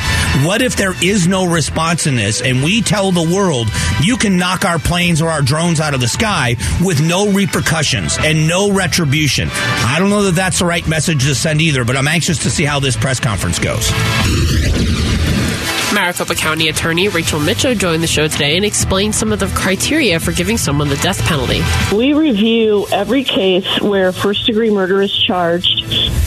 What 0.46 0.62
if 0.62 0.76
there 0.76 0.94
is 1.04 1.28
no 1.28 1.46
response 1.46 2.08
in 2.08 2.16
this 2.16 2.42
and 2.42 2.64
we 2.64 2.82
tell 2.82 3.12
the 3.12 3.22
world 3.22 3.70
you 4.02 4.18
can 4.18 4.38
knock 4.38 4.66
our 4.66 4.80
planes 4.80 5.22
or 5.22 5.30
our 5.30 5.42
drones 5.42 5.80
out 5.80 5.94
of 5.94 6.02
the 6.02 6.08
sky 6.08 6.56
with 6.84 7.02
no 7.02 7.32
repercussions 7.32 8.18
and 8.20 8.48
no 8.48 8.72
retribution? 8.72 9.50
I 9.52 9.98
don't 10.00 10.10
know 10.10 10.24
that 10.24 10.36
that's 10.36 10.60
the 10.60 10.66
right 10.66 10.86
message 10.88 11.26
to 11.26 11.36
send 11.36 11.62
either, 11.62 11.86
but 11.86 11.96
I'm 11.96 12.08
anxious 12.08 12.40
to 12.40 12.50
see 12.50 12.66
how 12.66 12.80
this 12.80 12.98
press 12.98 13.20
conference 13.20 13.60
goes. 13.60 13.90
Maricopa 15.94 16.34
County 16.34 16.70
Attorney 16.70 17.08
Rachel 17.08 17.40
Mitchell 17.40 17.76
joined 17.76 18.02
the 18.02 18.08
show 18.08 18.28
today 18.28 18.56
and 18.56 18.66
explained 18.66 19.14
some 19.14 19.32
of 19.32 19.40
the 19.40 19.46
criteria 19.48 20.20
for 20.20 20.32
giving 20.32 20.58
someone 20.58 20.90
the 20.90 20.96
death 20.98 21.22
penalty. 21.26 21.62
We 21.96 22.14
review 22.14 22.88
every 22.92 23.24
case 23.24 23.80
where 23.80 24.12
first 24.12 24.48
degree 24.48 24.72
murder 24.72 25.02
is 25.04 25.16
charged 25.16 25.84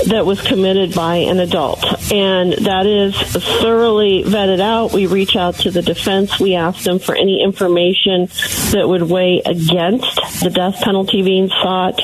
that 0.09 0.25
was 0.25 0.41
committed 0.41 0.95
by 0.95 1.17
an 1.17 1.41
adult. 1.41 1.85
And 2.13 2.53
that 2.53 2.87
is 2.87 3.17
thoroughly 3.17 4.23
vetted 4.23 4.61
out. 4.61 4.93
We 4.93 5.07
reach 5.07 5.35
out 5.35 5.57
to 5.57 5.73
the 5.73 5.83
defense. 5.83 6.39
We 6.39 6.55
ask 6.55 6.85
them 6.85 7.01
for 7.01 7.17
any 7.17 7.43
information 7.43 8.27
that 8.71 8.85
would 8.87 9.03
weigh 9.03 9.43
against 9.45 10.43
the 10.43 10.51
death 10.51 10.81
penalty 10.83 11.23
being 11.23 11.49
sought. 11.49 12.01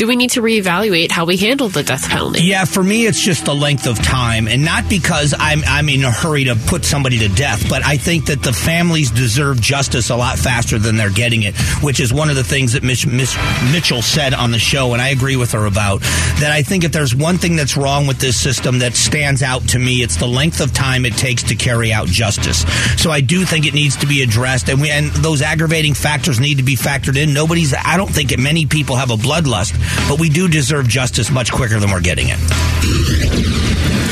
Do 0.00 0.06
we 0.06 0.16
need 0.16 0.30
to 0.30 0.40
reevaluate 0.40 1.10
how 1.10 1.26
we 1.26 1.36
handle 1.36 1.68
the 1.68 1.82
death 1.82 2.08
penalty? 2.08 2.42
Yeah, 2.42 2.64
for 2.64 2.82
me, 2.82 3.04
it's 3.04 3.20
just 3.20 3.44
the 3.44 3.54
length 3.54 3.86
of 3.86 3.98
time, 4.02 4.48
and 4.48 4.64
not 4.64 4.88
because 4.88 5.34
I'm 5.38 5.62
I'm 5.66 5.90
in 5.90 6.02
a 6.04 6.10
hurry 6.10 6.44
to 6.44 6.54
put 6.54 6.86
somebody 6.86 7.18
to 7.18 7.28
death, 7.28 7.68
but 7.68 7.84
I 7.84 7.98
think 7.98 8.24
that 8.24 8.42
the 8.42 8.54
families 8.54 9.10
deserve 9.10 9.60
justice 9.60 10.08
a 10.08 10.16
lot 10.16 10.38
faster 10.38 10.78
than 10.78 10.96
they're 10.96 11.10
getting 11.10 11.42
it, 11.42 11.54
which 11.82 12.00
is 12.00 12.14
one 12.14 12.30
of 12.30 12.36
the 12.36 12.42
things 12.42 12.72
that 12.72 12.82
Miss, 12.82 13.04
Miss 13.04 13.36
Mitchell 13.70 14.00
said 14.00 14.32
on 14.32 14.52
the 14.52 14.58
show, 14.58 14.94
and 14.94 15.02
I 15.02 15.08
agree 15.08 15.36
with 15.36 15.52
her 15.52 15.66
about 15.66 16.00
that. 16.40 16.50
I 16.50 16.62
think 16.62 16.84
if 16.84 16.92
there's 16.92 17.14
one 17.14 17.36
thing 17.36 17.54
that's 17.54 17.76
wrong 17.76 18.06
with 18.06 18.20
this 18.20 18.40
system 18.40 18.78
that 18.78 18.94
stands 18.94 19.42
out 19.42 19.68
to 19.68 19.78
me, 19.78 19.96
it's 19.96 20.16
the 20.16 20.26
length 20.26 20.62
of 20.62 20.72
time 20.72 21.04
it 21.04 21.12
takes 21.18 21.42
to 21.42 21.54
carry 21.54 21.92
out 21.92 22.06
justice. 22.06 22.64
So 22.96 23.10
I 23.10 23.20
do 23.20 23.44
think 23.44 23.66
it 23.66 23.74
needs 23.74 23.96
to 23.96 24.06
be 24.06 24.22
addressed, 24.22 24.70
and 24.70 24.80
we 24.80 24.88
and 24.88 25.10
those 25.10 25.42
aggravating 25.42 25.92
factors 25.92 26.40
need 26.40 26.56
to 26.56 26.64
be 26.64 26.74
factored 26.74 27.22
in. 27.22 27.34
Nobody's. 27.34 27.74
I 27.74 27.98
don't 27.98 28.08
think 28.10 28.34
many 28.38 28.64
people 28.64 28.96
have 28.96 29.10
a 29.10 29.16
bloodlust, 29.16 29.74
but 30.08 30.18
we 30.18 30.28
do 30.28 30.48
deserve 30.48 30.88
justice 30.88 31.30
much 31.30 31.52
quicker 31.52 31.78
than 31.78 31.90
we're 31.90 32.00
getting 32.00 32.28
it. 32.30 33.49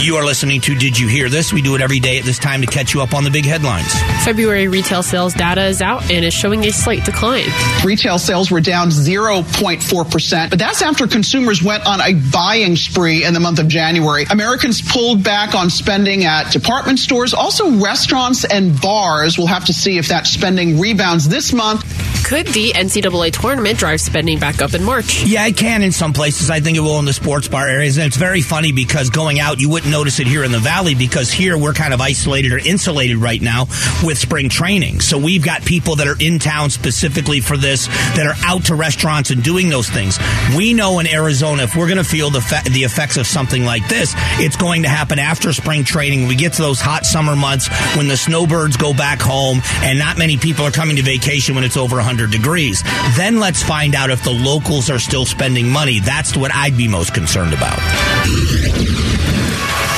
You 0.08 0.16
are 0.16 0.24
listening 0.24 0.62
to 0.62 0.74
Did 0.74 0.98
You 0.98 1.06
Hear 1.06 1.28
This? 1.28 1.52
We 1.52 1.60
do 1.60 1.74
it 1.74 1.82
every 1.82 2.00
day 2.00 2.18
at 2.18 2.24
this 2.24 2.38
time 2.38 2.62
to 2.62 2.66
catch 2.66 2.94
you 2.94 3.02
up 3.02 3.12
on 3.12 3.24
the 3.24 3.30
big 3.30 3.44
headlines. 3.44 3.92
February 4.24 4.66
retail 4.66 5.02
sales 5.02 5.34
data 5.34 5.66
is 5.66 5.82
out 5.82 6.10
and 6.10 6.24
is 6.24 6.32
showing 6.32 6.64
a 6.64 6.72
slight 6.72 7.04
decline. 7.04 7.44
Retail 7.84 8.18
sales 8.18 8.50
were 8.50 8.62
down 8.62 8.88
0.4%, 8.88 10.48
but 10.48 10.58
that's 10.58 10.80
after 10.80 11.06
consumers 11.06 11.62
went 11.62 11.86
on 11.86 12.00
a 12.00 12.14
buying 12.32 12.74
spree 12.74 13.26
in 13.26 13.34
the 13.34 13.40
month 13.40 13.58
of 13.58 13.68
January. 13.68 14.24
Americans 14.30 14.80
pulled 14.80 15.22
back 15.22 15.54
on 15.54 15.68
spending 15.68 16.24
at 16.24 16.52
department 16.52 16.98
stores, 16.98 17.34
also 17.34 17.70
restaurants 17.72 18.46
and 18.46 18.80
bars. 18.80 19.36
We'll 19.36 19.46
have 19.48 19.66
to 19.66 19.74
see 19.74 19.98
if 19.98 20.08
that 20.08 20.26
spending 20.26 20.80
rebounds 20.80 21.28
this 21.28 21.52
month. 21.52 21.84
Could 22.28 22.48
the 22.48 22.72
NCAA 22.72 23.32
tournament 23.32 23.78
drive 23.78 24.02
spending 24.02 24.38
back 24.38 24.60
up 24.60 24.74
in 24.74 24.84
March? 24.84 25.24
Yeah, 25.24 25.46
it 25.46 25.56
can 25.56 25.82
in 25.82 25.92
some 25.92 26.12
places. 26.12 26.50
I 26.50 26.60
think 26.60 26.76
it 26.76 26.80
will 26.80 26.98
in 26.98 27.06
the 27.06 27.12
sports 27.14 27.48
bar 27.48 27.66
areas. 27.66 27.96
And 27.96 28.06
it's 28.06 28.18
very 28.18 28.42
funny 28.42 28.70
because 28.70 29.08
going 29.08 29.40
out, 29.40 29.60
you 29.60 29.70
wouldn't 29.70 29.90
notice 29.98 30.20
it 30.20 30.28
here 30.28 30.44
in 30.44 30.52
the 30.52 30.60
Valley 30.60 30.94
because 30.94 31.28
here 31.28 31.58
we're 31.58 31.72
kind 31.72 31.92
of 31.92 32.00
isolated 32.00 32.52
or 32.52 32.58
insulated 32.58 33.16
right 33.16 33.42
now 33.42 33.64
with 34.04 34.16
spring 34.16 34.48
training. 34.48 35.00
So 35.00 35.18
we've 35.18 35.44
got 35.44 35.64
people 35.64 35.96
that 35.96 36.06
are 36.06 36.14
in 36.20 36.38
town 36.38 36.70
specifically 36.70 37.40
for 37.40 37.56
this 37.56 37.88
that 37.88 38.24
are 38.24 38.36
out 38.46 38.66
to 38.66 38.76
restaurants 38.76 39.30
and 39.30 39.42
doing 39.42 39.70
those 39.70 39.90
things. 39.90 40.16
We 40.56 40.72
know 40.72 41.00
in 41.00 41.08
Arizona, 41.08 41.64
if 41.64 41.74
we're 41.74 41.88
going 41.88 41.98
to 41.98 42.04
feel 42.04 42.30
the, 42.30 42.40
fe- 42.40 42.62
the 42.70 42.84
effects 42.84 43.16
of 43.16 43.26
something 43.26 43.64
like 43.64 43.88
this, 43.88 44.14
it's 44.38 44.54
going 44.54 44.84
to 44.84 44.88
happen 44.88 45.18
after 45.18 45.52
spring 45.52 45.82
training. 45.82 46.28
We 46.28 46.36
get 46.36 46.52
to 46.52 46.62
those 46.62 46.80
hot 46.80 47.04
summer 47.04 47.34
months 47.34 47.66
when 47.96 48.06
the 48.06 48.16
snowbirds 48.16 48.76
go 48.76 48.94
back 48.94 49.20
home 49.20 49.62
and 49.82 49.98
not 49.98 50.16
many 50.16 50.36
people 50.36 50.64
are 50.64 50.70
coming 50.70 50.94
to 50.94 51.02
vacation 51.02 51.56
when 51.56 51.64
it's 51.64 51.76
over 51.76 51.96
100 51.96 52.30
degrees. 52.30 52.84
Then 53.16 53.40
let's 53.40 53.64
find 53.64 53.96
out 53.96 54.10
if 54.10 54.22
the 54.22 54.30
locals 54.30 54.90
are 54.90 55.00
still 55.00 55.26
spending 55.26 55.68
money. 55.68 55.98
That's 55.98 56.36
what 56.36 56.54
I'd 56.54 56.76
be 56.76 56.86
most 56.86 57.14
concerned 57.14 57.52
about. 57.52 57.80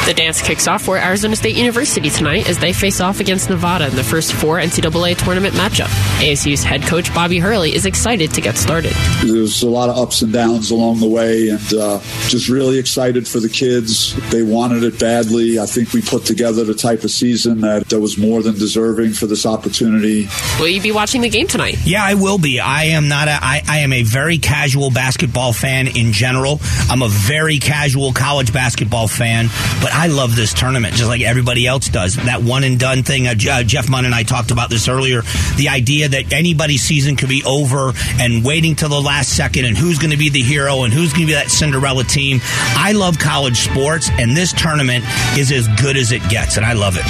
The 0.07 0.15
dance 0.15 0.43
kicks 0.43 0.67
off 0.67 0.83
for 0.83 0.97
Arizona 0.97 1.37
State 1.37 1.57
University 1.57 2.11
tonight 2.11 2.49
as 2.49 2.59
they 2.59 2.73
face 2.73 3.01
off 3.01 3.21
against 3.21 3.49
Nevada 3.49 3.87
in 3.87 3.95
the 3.95 4.03
first 4.03 4.33
four 4.33 4.59
NCAA 4.59 5.17
tournament 5.17 5.55
matchup. 5.55 5.89
ASU's 6.21 6.65
head 6.65 6.83
coach 6.83 7.15
Bobby 7.15 7.39
Hurley 7.39 7.75
is 7.75 7.87
excited 7.87 8.33
to 8.35 8.41
get 8.41 8.57
started. 8.57 8.93
There's 9.23 9.63
a 9.63 9.69
lot 9.69 9.89
of 9.89 9.99
ups 9.99 10.23
and 10.23 10.33
downs 10.33 10.71
along 10.71 11.01
the 11.01 11.09
way, 11.09 11.51
and 11.51 11.75
uh, 11.75 12.01
just 12.29 12.49
really 12.49 12.79
excited 12.79 13.29
for 13.29 13.39
the 13.41 13.49
kids. 13.49 14.17
They 14.31 14.43
wanted 14.43 14.83
it 14.83 14.99
badly. 14.99 15.59
I 15.61 15.67
think 15.67 15.93
we 15.93 16.03
put 16.03 16.25
together 16.25 16.65
the 16.65 16.75
type 16.75 17.05
of 17.05 17.11
season 17.11 17.61
that, 17.61 17.89
that 17.91 18.01
was 18.01 18.19
more 18.19 18.43
than 18.43 18.55
deserving 18.55 19.13
for 19.13 19.27
this 19.27 19.47
opportunity. 19.47 20.29
Will 20.59 20.69
you 20.69 20.81
be 20.81 20.93
watching 20.93 21.21
the 21.21 21.29
game 21.29 21.47
tonight? 21.47 21.77
Yeah, 21.85 22.03
I 22.03 22.15
will 22.15 22.39
be. 22.39 22.59
I 22.59 22.85
am 22.85 23.09
not 23.09 23.29
a. 23.29 23.39
I, 23.41 23.63
I 23.69 23.79
am 23.81 23.93
a 23.93 24.03
very 24.03 24.39
casual 24.39 24.91
basketball 24.91 25.53
fan 25.53 25.87
in 25.87 26.13
general. 26.13 26.59
I'm 26.89 27.03
a 27.03 27.09
very 27.09 27.59
casual 27.59 28.13
college 28.13 28.53
basketball 28.53 29.07
fan, 29.07 29.49
but 29.81 29.90
I 29.93 30.07
love 30.07 30.37
this 30.37 30.55
tournament 30.55 30.95
just 30.95 31.09
like 31.09 31.21
everybody 31.21 31.67
else 31.67 31.89
does. 31.89 32.17
That 32.17 32.43
one 32.43 32.65
and 32.65 32.79
done 32.79 33.03
thing. 33.03 33.27
Uh, 33.27 33.35
Jeff 33.35 33.89
Munn 33.89 34.05
and 34.05 34.15
I 34.15 34.23
talked 34.23 34.51
about 34.51 34.71
this 34.71 34.89
earlier. 34.89 35.23
The 35.57 35.69
idea 35.71 36.09
that 36.09 36.33
anybody's 36.33 36.83
season 36.83 37.17
could 37.17 37.29
be 37.29 37.43
over 37.45 37.93
and 38.19 38.45
waiting 38.45 38.75
till 38.77 38.89
the 38.89 39.01
last 39.01 39.37
second 39.37 39.65
and 39.65 39.77
who's 39.77 39.99
going 39.99 40.13
to 40.13 40.17
be 40.17 40.31
the 40.31 40.43
hero 40.43 40.85
and 40.85 40.93
who's 40.93 41.13
going 41.13 41.23
to 41.23 41.27
be 41.27 41.33
that 41.35 41.51
Cinderella 41.51 42.05
team. 42.05 42.41
I 42.77 42.93
love 42.93 43.19
college 43.19 43.59
sports, 43.59 44.11
and 44.11 44.37
this 44.37 44.53
tournament 44.53 45.05
is 45.37 45.53
as 45.53 45.69
good 45.81 45.97
as 45.97 46.13
it 46.13 46.23
gets, 46.29 46.57
and 46.57 46.65
I 46.67 46.73
love 46.75 46.97
it. 46.97 47.05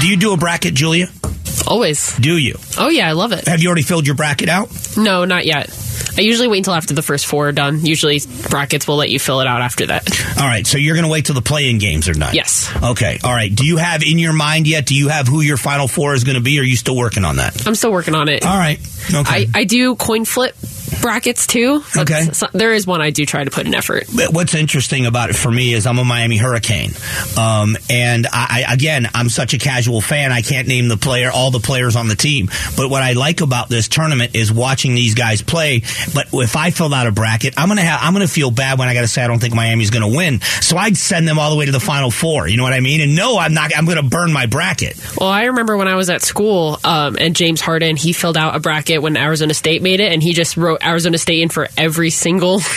Do 0.00 0.08
you 0.08 0.16
do 0.16 0.32
a 0.32 0.36
bracket, 0.36 0.74
Julia? 0.74 1.08
Always. 1.66 2.16
Do 2.18 2.36
you? 2.36 2.54
Oh, 2.78 2.88
yeah, 2.88 3.08
I 3.08 3.12
love 3.12 3.32
it. 3.32 3.46
Have 3.48 3.60
you 3.60 3.68
already 3.68 3.82
filled 3.82 4.06
your 4.06 4.16
bracket 4.16 4.48
out? 4.48 4.70
No, 4.96 5.24
not 5.24 5.44
yet. 5.44 5.68
I 6.18 6.22
usually 6.22 6.48
wait 6.48 6.58
until 6.58 6.74
after 6.74 6.94
the 6.94 7.02
first 7.02 7.26
four 7.26 7.48
are 7.48 7.52
done. 7.52 7.86
Usually, 7.86 8.20
brackets 8.50 8.88
will 8.88 8.96
let 8.96 9.08
you 9.08 9.20
fill 9.20 9.40
it 9.40 9.46
out 9.46 9.60
after 9.60 9.86
that. 9.86 10.08
All 10.40 10.46
right, 10.46 10.66
so 10.66 10.76
you're 10.76 10.94
going 10.96 11.06
to 11.06 11.10
wait 11.10 11.26
till 11.26 11.36
the 11.36 11.42
play-in 11.42 11.78
games 11.78 12.08
are 12.08 12.14
done. 12.14 12.34
Yes. 12.34 12.70
Okay. 12.82 13.18
All 13.22 13.32
right. 13.32 13.54
Do 13.54 13.64
you 13.64 13.76
have 13.76 14.02
in 14.02 14.18
your 14.18 14.32
mind 14.32 14.66
yet? 14.66 14.86
Do 14.86 14.96
you 14.96 15.08
have 15.08 15.28
who 15.28 15.40
your 15.40 15.56
final 15.56 15.86
four 15.86 16.14
is 16.14 16.24
going 16.24 16.36
to 16.36 16.42
be? 16.42 16.58
Or 16.58 16.62
are 16.62 16.64
you 16.64 16.76
still 16.76 16.96
working 16.96 17.24
on 17.24 17.36
that? 17.36 17.66
I'm 17.66 17.74
still 17.76 17.92
working 17.92 18.14
on 18.14 18.28
it. 18.28 18.44
All 18.44 18.56
right. 18.56 18.80
Okay. 19.14 19.46
I, 19.54 19.60
I 19.60 19.64
do 19.64 19.94
coin 19.94 20.24
flip 20.24 20.56
brackets 21.00 21.46
too. 21.46 21.82
Okay. 21.96 22.22
So 22.32 22.46
there 22.52 22.72
is 22.72 22.86
one 22.86 23.00
I 23.00 23.10
do 23.10 23.24
try 23.26 23.44
to 23.44 23.50
put 23.50 23.66
an 23.66 23.74
effort. 23.74 24.04
But 24.14 24.32
what's 24.32 24.54
interesting 24.54 25.06
about 25.06 25.30
it 25.30 25.36
for 25.36 25.50
me 25.50 25.72
is 25.72 25.86
I'm 25.86 25.98
a 25.98 26.04
Miami 26.04 26.36
Hurricane, 26.36 26.92
um, 27.36 27.76
and 27.90 28.26
I, 28.32 28.64
I 28.68 28.72
again 28.72 29.08
I'm 29.14 29.28
such 29.28 29.54
a 29.54 29.58
casual 29.58 30.00
fan. 30.00 30.32
I 30.32 30.42
can't 30.42 30.68
name 30.68 30.88
the 30.88 30.96
player, 30.96 31.30
all 31.32 31.50
the 31.50 31.60
players 31.60 31.96
on 31.96 32.08
the 32.08 32.14
team. 32.16 32.48
But 32.76 32.90
what 32.90 33.02
I 33.02 33.12
like 33.12 33.40
about 33.40 33.68
this 33.68 33.88
tournament 33.88 34.34
is 34.34 34.52
watching 34.52 34.94
these 34.94 35.14
guys 35.14 35.42
play. 35.42 35.82
But 36.14 36.28
if 36.32 36.56
I 36.56 36.70
filled 36.70 36.94
out 36.94 37.06
a 37.06 37.12
bracket, 37.12 37.54
I'm 37.56 37.68
gonna 37.68 37.82
have 37.82 38.00
I'm 38.02 38.12
gonna 38.12 38.28
feel 38.28 38.50
bad 38.50 38.78
when 38.78 38.88
I 38.88 38.94
got 38.94 39.02
to 39.02 39.08
say 39.08 39.22
I 39.22 39.26
don't 39.26 39.38
think 39.38 39.54
Miami's 39.54 39.90
gonna 39.90 40.08
win. 40.08 40.40
So 40.40 40.76
I'd 40.76 40.96
send 40.96 41.26
them 41.26 41.38
all 41.38 41.50
the 41.50 41.56
way 41.56 41.66
to 41.66 41.72
the 41.72 41.80
final 41.80 42.10
four. 42.10 42.48
You 42.48 42.56
know 42.56 42.62
what 42.62 42.72
I 42.72 42.80
mean? 42.80 43.00
And 43.00 43.16
no, 43.16 43.38
I'm 43.38 43.54
not. 43.54 43.76
I'm 43.76 43.86
gonna 43.86 44.02
burn 44.02 44.32
my 44.32 44.46
bracket. 44.46 44.96
Well, 45.18 45.28
I 45.28 45.44
remember 45.44 45.76
when 45.76 45.88
I 45.88 45.94
was 45.94 46.10
at 46.10 46.22
school, 46.22 46.78
um, 46.84 47.16
and 47.18 47.34
James 47.34 47.60
Harden 47.60 47.96
he 47.96 48.12
filled 48.12 48.36
out 48.36 48.56
a 48.56 48.60
bracket 48.60 49.02
when 49.02 49.16
Arizona 49.16 49.54
State 49.54 49.82
made 49.82 50.00
it, 50.00 50.12
and 50.12 50.22
he 50.22 50.32
just 50.32 50.56
wrote 50.56 50.77
Arizona 50.82 51.18
State 51.18 51.40
in 51.42 51.48
for 51.48 51.68
every 51.76 52.10
single. 52.10 52.60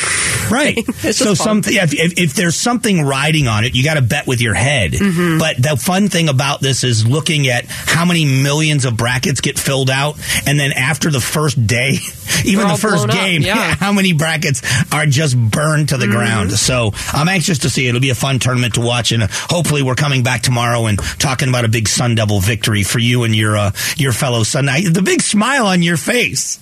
Right. 0.50 0.84
So 0.96 1.34
something 1.34 1.74
if, 1.74 1.93
if, 1.93 2.20
if 2.20 2.34
there's 2.34 2.58
something 2.58 3.01
riding 3.05 3.48
on 3.48 3.63
it, 3.63 3.74
you 3.74 3.86
got 3.86 3.93
to 3.93 4.01
bet 4.01 4.27
with 4.27 4.41
your 4.41 4.53
head. 4.53 4.91
Mm-hmm. 4.91 5.38
But 5.38 5.55
the 5.62 5.77
fun 5.77 6.10
thing 6.10 6.27
about 6.27 6.60
this 6.60 6.84
is 6.84 7.08
looking 7.08 7.48
at 7.48 7.63
how 7.67 8.03
many 8.03 8.25
millions 8.25 8.84
of 8.84 8.98
brackets 8.98 9.39
get 9.39 9.58
filled 9.58 9.89
out, 9.89 10.17
and 10.46 10.60
then 10.60 10.74
after 10.74 11.10
the 11.10 11.22
first 11.22 11.65
day, 11.67 11.91
even 12.46 12.67
the 12.67 12.75
first 12.75 13.08
game, 13.08 13.43
yeah. 13.43 13.75
how 13.79 13.93
many 13.93 14.12
brackets 14.12 14.62
are 14.91 15.05
just 15.05 15.38
burned 15.38 15.89
to 15.89 15.98
the 15.98 16.08
Mm-hmm. 16.08 16.17
ground. 16.17 16.51
So 16.51 16.91
I'm 17.13 17.29
anxious 17.29 17.60
to 17.60 17.70
see. 17.70 17.88
It'll 17.88 18.01
be 18.01 18.10
a 18.10 18.15
fun 18.15 18.39
tournament 18.39 18.74
to 18.74 18.81
watch, 18.81 19.13
and 19.13 19.24
uh, 19.24 19.27
hopefully 19.31 19.84
we're 19.84 19.96
coming 19.96 20.22
back 20.24 20.41
tomorrow 20.41 20.88
and 20.88 21.00
talking 21.17 21.48
about 21.48 21.63
a 21.63 21.70
big 21.70 21.88
Sun 21.88 22.15
Devil 22.15 22.41
victory 22.41 22.84
for 22.84 23.00
you 23.00 23.24
and 23.24 23.34
your 23.34 23.55
uh, 23.55 23.72
your 23.96 24.12
fellow 24.12 24.43
Sun. 24.43 24.65
The 24.65 25.01
big 25.05 25.22
smile 25.22 25.67
on 25.67 25.81
your 25.81 25.96
face. 25.98 26.58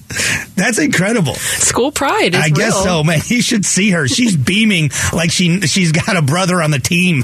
That's 0.55 0.77
incredible. 0.77 1.28
School 1.35 1.91
pride. 1.91 2.35
Is 2.35 2.41
I 2.41 2.49
guess 2.49 2.73
real. 2.73 2.83
so, 2.83 3.03
man. 3.03 3.19
You 3.25 3.41
should 3.41 3.65
see 3.65 3.91
her. 3.91 4.07
She's 4.07 4.35
beaming 4.49 4.91
like 5.13 5.31
she 5.31 5.61
she's 5.61 5.91
got 5.91 6.15
a 6.17 6.21
brother 6.21 6.61
on 6.61 6.71
the 6.71 6.79
team. 6.79 7.23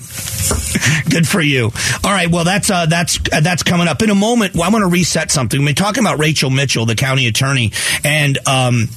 Good 1.09 1.27
for 1.27 1.41
you. 1.41 1.71
All 2.03 2.11
right, 2.11 2.29
well 2.29 2.43
that's 2.43 2.69
uh, 2.69 2.85
that's 2.85 3.19
uh, 3.31 3.39
that's 3.41 3.63
coming 3.63 3.87
up 3.87 4.01
in 4.01 4.09
a 4.09 4.15
moment. 4.15 4.53
Well, 4.53 4.63
I'm 4.63 4.71
going 4.71 4.83
to 4.83 4.89
reset 4.89 5.31
something. 5.31 5.63
Been 5.63 5.75
talking 5.75 6.03
about 6.03 6.19
Rachel 6.19 6.49
Mitchell, 6.49 6.85
the 6.85 6.95
county 6.95 7.27
attorney, 7.27 7.71
and. 8.03 8.37
um 8.47 8.89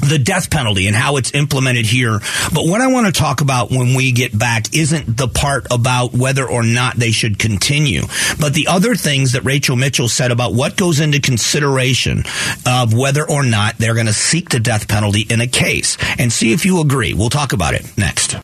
the 0.00 0.18
death 0.18 0.50
penalty 0.50 0.86
and 0.86 0.96
how 0.96 1.16
it's 1.16 1.34
implemented 1.34 1.86
here. 1.86 2.20
But 2.52 2.66
what 2.66 2.80
I 2.80 2.88
want 2.88 3.06
to 3.06 3.12
talk 3.12 3.40
about 3.40 3.70
when 3.70 3.94
we 3.94 4.12
get 4.12 4.36
back 4.36 4.74
isn't 4.74 5.16
the 5.16 5.28
part 5.28 5.66
about 5.70 6.12
whether 6.12 6.48
or 6.48 6.62
not 6.62 6.96
they 6.96 7.10
should 7.10 7.38
continue, 7.38 8.02
but 8.40 8.54
the 8.54 8.68
other 8.68 8.94
things 8.94 9.32
that 9.32 9.44
Rachel 9.44 9.76
Mitchell 9.76 10.08
said 10.08 10.30
about 10.30 10.54
what 10.54 10.76
goes 10.76 11.00
into 11.00 11.20
consideration 11.20 12.24
of 12.66 12.94
whether 12.94 13.28
or 13.28 13.42
not 13.42 13.78
they're 13.78 13.94
going 13.94 14.06
to 14.06 14.12
seek 14.12 14.50
the 14.50 14.60
death 14.60 14.88
penalty 14.88 15.26
in 15.28 15.40
a 15.40 15.46
case 15.46 15.96
and 16.18 16.32
see 16.32 16.52
if 16.52 16.64
you 16.64 16.80
agree. 16.80 17.14
We'll 17.14 17.30
talk 17.30 17.52
about 17.52 17.74
it 17.74 17.96
next. 17.96 18.36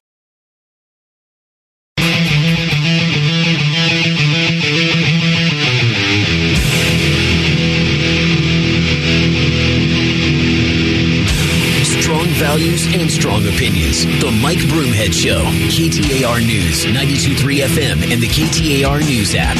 Strong 13.35 13.55
opinions. 13.55 14.05
The 14.21 14.31
Mike 14.43 14.59
Broomhead 14.59 15.13
Show, 15.13 15.43
KTAR 15.67 16.47
News, 16.47 16.85
923 16.85 17.61
FM, 17.61 18.13
and 18.13 18.23
the 18.23 18.29
KTAR 18.29 19.01
News 19.05 19.35
app. 19.35 19.57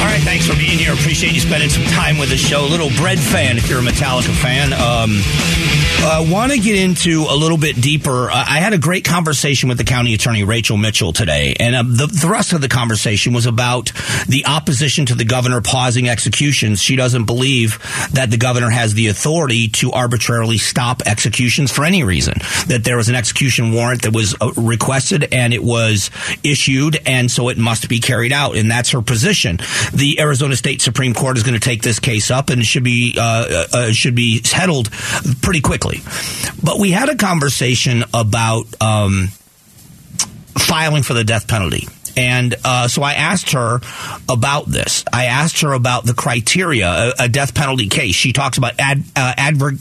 All 0.00 0.08
right, 0.08 0.22
thanks 0.22 0.46
for 0.46 0.56
being 0.56 0.78
here. 0.78 0.94
Appreciate 0.94 1.34
you 1.34 1.40
spending 1.40 1.68
some 1.68 1.84
time 1.84 2.18
with 2.18 2.30
the 2.30 2.36
show. 2.36 2.64
Little 2.64 2.90
bread 2.96 3.18
fan 3.18 3.58
if 3.58 3.68
you're 3.68 3.80
a 3.80 3.82
Metallica 3.82 4.32
fan. 4.32 4.72
Um, 4.72 5.20
I 6.04 6.26
want 6.28 6.50
to 6.50 6.58
get 6.58 6.74
into 6.74 7.26
a 7.30 7.36
little 7.36 7.56
bit 7.56 7.80
deeper. 7.80 8.28
I 8.28 8.58
had 8.58 8.72
a 8.72 8.78
great 8.78 9.04
conversation 9.04 9.68
with 9.68 9.78
the 9.78 9.84
county 9.84 10.14
attorney 10.14 10.42
Rachel 10.42 10.76
Mitchell 10.76 11.12
today, 11.12 11.54
and 11.60 11.76
uh, 11.76 11.84
the, 11.86 12.08
thrust 12.08 12.52
of 12.52 12.60
the 12.60 12.68
conversation 12.68 13.32
was 13.32 13.46
about 13.46 13.92
the 14.26 14.44
opposition 14.46 15.06
to 15.06 15.14
the 15.14 15.24
governor 15.24 15.60
pausing 15.60 16.08
executions. 16.08 16.82
She 16.82 16.96
doesn't 16.96 17.24
believe 17.24 17.78
that 18.12 18.30
the 18.32 18.36
governor 18.36 18.68
has 18.68 18.94
the 18.94 19.06
authority 19.06 19.68
to 19.68 19.92
arbitrarily 19.92 20.58
stop 20.58 21.02
executions 21.06 21.70
for 21.70 21.84
any 21.84 22.02
reason. 22.02 22.34
That 22.66 22.82
there 22.84 22.96
was 22.96 23.08
an 23.08 23.14
execution 23.14 23.72
warrant 23.72 24.02
that 24.02 24.12
was 24.12 24.34
uh, 24.40 24.50
requested 24.56 25.28
and 25.32 25.54
it 25.54 25.62
was 25.62 26.10
issued, 26.42 26.98
and 27.06 27.30
so 27.30 27.48
it 27.48 27.58
must 27.58 27.88
be 27.88 28.00
carried 28.00 28.32
out, 28.32 28.56
and 28.56 28.68
that's 28.68 28.90
her 28.90 29.02
position. 29.02 29.58
The 29.94 30.18
Arizona 30.18 30.56
State 30.56 30.82
Supreme 30.82 31.14
Court 31.14 31.36
is 31.36 31.44
going 31.44 31.54
to 31.54 31.60
take 31.60 31.82
this 31.82 32.00
case 32.00 32.30
up, 32.30 32.50
and 32.50 32.60
it 32.60 32.66
should 32.66 32.84
be 32.84 33.16
uh, 33.16 33.66
uh, 33.72 33.92
should 33.92 34.16
be 34.16 34.42
settled 34.42 34.90
pretty 35.42 35.60
quickly. 35.60 35.91
But 36.62 36.78
we 36.78 36.90
had 36.90 37.08
a 37.08 37.16
conversation 37.16 38.04
about 38.14 38.64
um, 38.80 39.28
filing 40.58 41.02
for 41.02 41.14
the 41.14 41.24
death 41.24 41.48
penalty. 41.48 41.88
And 42.16 42.54
uh, 42.64 42.88
so 42.88 43.02
I 43.02 43.14
asked 43.14 43.52
her 43.52 43.80
about 44.28 44.66
this. 44.66 45.04
I 45.12 45.26
asked 45.26 45.60
her 45.60 45.72
about 45.72 46.04
the 46.04 46.14
criteria, 46.14 46.88
a, 46.88 47.24
a 47.24 47.28
death 47.28 47.54
penalty 47.54 47.88
case. 47.88 48.14
She 48.14 48.32
talks 48.32 48.58
about 48.58 48.74
ad, 48.78 49.04
uh, 49.16 49.34
adver- 49.36 49.78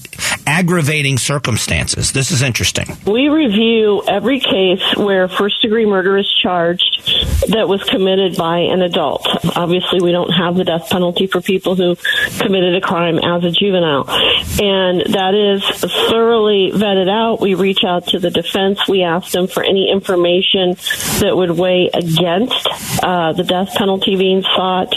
aggravating 0.47 1.17
circumstances. 1.17 2.11
This 2.11 2.31
is 2.31 2.41
interesting. 2.41 2.85
We 3.05 3.27
review 3.27 4.03
every 4.07 4.39
case 4.39 4.81
where 4.95 5.27
first 5.27 5.61
degree 5.61 5.85
murder 5.85 6.17
is 6.17 6.31
charged 6.41 7.49
that 7.49 7.67
was 7.67 7.83
committed 7.83 8.37
by 8.37 8.59
an 8.59 8.81
adult. 8.81 9.27
Obviously, 9.55 10.01
we 10.01 10.11
don't 10.11 10.31
have 10.31 10.55
the 10.55 10.63
death 10.63 10.89
penalty 10.89 11.27
for 11.27 11.41
people 11.41 11.75
who 11.75 11.95
committed 12.39 12.75
a 12.75 12.81
crime 12.81 13.17
as 13.17 13.43
a 13.43 13.51
juvenile. 13.51 14.09
And 14.09 15.01
that 15.13 15.33
is 15.33 15.63
thoroughly 16.09 16.71
vetted 16.73 17.09
out. 17.09 17.41
We 17.41 17.55
reach 17.55 17.83
out 17.83 18.07
to 18.07 18.19
the 18.19 18.29
defense. 18.29 18.87
We 18.87 19.03
ask 19.03 19.31
them 19.31 19.47
for 19.47 19.63
any 19.63 19.91
information 19.91 20.75
that 21.19 21.33
would 21.35 21.51
weigh 21.51 21.89
against 21.93 22.20
uh, 22.27 23.33
the 23.33 23.43
death 23.43 23.73
penalty 23.75 24.15
being 24.15 24.43
sought. 24.43 24.93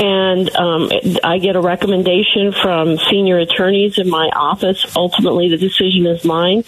And 0.00 0.54
um, 0.56 0.90
I 1.24 1.38
get 1.38 1.56
a 1.56 1.60
recommendation 1.60 2.52
from 2.52 2.98
senior 3.10 3.38
attorneys 3.38 3.98
in 3.98 4.08
my 4.08 4.28
office. 4.34 4.96
Ultimately, 4.96 5.48
the 5.48 5.56
decision 5.56 6.06
is 6.06 6.24
mine. 6.24 6.64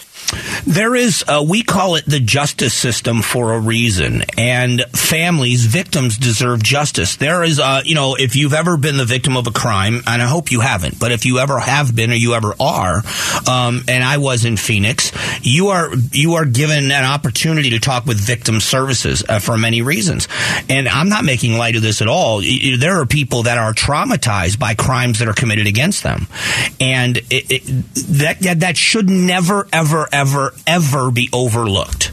There 0.66 0.94
is, 0.94 1.25
uh, 1.26 1.44
we 1.47 1.62
call 1.62 1.94
it 1.97 2.04
the 2.06 2.20
justice 2.20 2.75
system 2.75 3.23
for 3.23 3.54
a 3.54 3.61
reason. 3.61 4.23
And 4.37 4.82
families, 4.92 5.66
victims 5.66 6.18
deserve 6.18 6.62
justice. 6.62 7.16
There 7.16 7.42
is, 7.42 7.59
uh, 7.59 7.82
you 7.85 7.94
know, 7.94 8.16
if 8.16 8.37
you've 8.37 8.54
ever 8.54 8.76
been 8.76 8.97
the 8.97 9.04
victim 9.04 9.37
of 9.37 9.47
a 9.47 9.52
crime, 9.52 10.02
and 10.06 10.23
I 10.23 10.26
hope 10.26 10.50
you 10.50 10.61
haven't, 10.61 10.99
but 10.99 11.12
if 11.12 11.25
you 11.25 11.38
ever 11.38 11.59
have 11.59 11.94
been 11.94 12.11
or 12.11 12.14
you 12.14 12.35
ever 12.35 12.54
are, 12.61 13.02
um, 13.49 13.82
and 13.88 14.02
I 14.04 14.18
was 14.18 14.44
in 14.44 14.56
Phoenix, 14.56 15.12
you 15.42 15.68
are, 15.68 15.90
you 16.12 16.35
are 16.35 16.44
given 16.44 16.90
an 16.90 17.04
opportunity 17.04 17.70
to 17.70 17.80
talk 17.80 18.06
with 18.06 18.18
victim 18.18 18.61
services 18.61 19.25
uh, 19.28 19.38
for 19.38 19.56
many 19.56 19.79
reasons. 19.82 20.28
And 20.68 20.88
I'm 20.88 21.08
not 21.08 21.25
making 21.25 21.56
light 21.56 21.76
of 21.76 21.82
this 21.82 22.02
at 22.02 22.08
all. 22.08 22.40
There 22.40 23.00
are 23.00 23.06
people 23.06 23.44
that 23.44 23.58
are 23.58 23.72
traumatized 23.72 24.58
by 24.58 24.75
crimes 24.75 25.18
that 25.18 25.28
are 25.28 25.34
committed 25.34 25.66
against 25.66 26.02
them. 26.02 26.26
And 26.80 27.18
it, 27.30 27.50
it, 27.50 27.62
that, 28.18 28.40
that, 28.40 28.60
that 28.60 28.76
should 28.76 29.08
never, 29.08 29.66
ever, 29.73 30.08
ever, 30.12 30.54
ever 30.66 31.10
be 31.10 31.28
overlooked. 31.32 32.12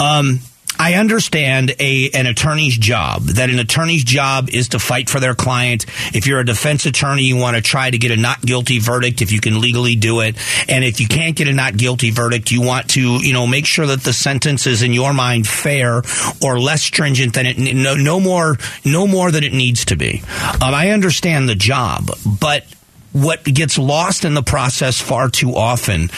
Um, 0.00 0.40
I 0.82 0.94
understand 0.94 1.76
a 1.78 2.10
an 2.10 2.26
attorney's 2.26 2.76
job. 2.76 3.22
That 3.22 3.50
an 3.50 3.60
attorney's 3.60 4.02
job 4.02 4.48
is 4.50 4.70
to 4.70 4.80
fight 4.80 5.08
for 5.08 5.20
their 5.20 5.36
client. 5.36 5.86
If 6.12 6.26
you're 6.26 6.40
a 6.40 6.44
defense 6.44 6.86
attorney, 6.86 7.22
you 7.22 7.36
want 7.36 7.54
to 7.54 7.62
try 7.62 7.88
to 7.88 7.96
get 7.98 8.10
a 8.10 8.16
not 8.16 8.40
guilty 8.40 8.80
verdict 8.80 9.22
if 9.22 9.30
you 9.30 9.40
can 9.40 9.60
legally 9.60 9.94
do 9.94 10.22
it. 10.22 10.36
And 10.68 10.84
if 10.84 10.98
you 11.00 11.06
can't 11.06 11.36
get 11.36 11.46
a 11.46 11.52
not 11.52 11.76
guilty 11.76 12.10
verdict, 12.10 12.50
you 12.50 12.62
want 12.62 12.90
to 12.90 13.24
you 13.24 13.32
know 13.32 13.46
make 13.46 13.64
sure 13.64 13.86
that 13.86 14.02
the 14.02 14.12
sentence 14.12 14.66
is 14.66 14.82
in 14.82 14.92
your 14.92 15.12
mind 15.14 15.46
fair 15.46 16.02
or 16.42 16.58
less 16.58 16.82
stringent 16.82 17.34
than 17.34 17.46
it 17.46 17.58
no, 17.58 17.94
no 17.94 18.18
more 18.18 18.56
no 18.84 19.06
more 19.06 19.30
than 19.30 19.44
it 19.44 19.52
needs 19.52 19.84
to 19.84 19.94
be. 19.94 20.20
Um, 20.54 20.74
I 20.74 20.90
understand 20.90 21.48
the 21.48 21.54
job, 21.54 22.10
but 22.26 22.66
what 23.12 23.44
gets 23.44 23.78
lost 23.78 24.24
in 24.24 24.34
the 24.34 24.42
process 24.42 25.00
far 25.00 25.28
too 25.28 25.54
often 25.54 26.10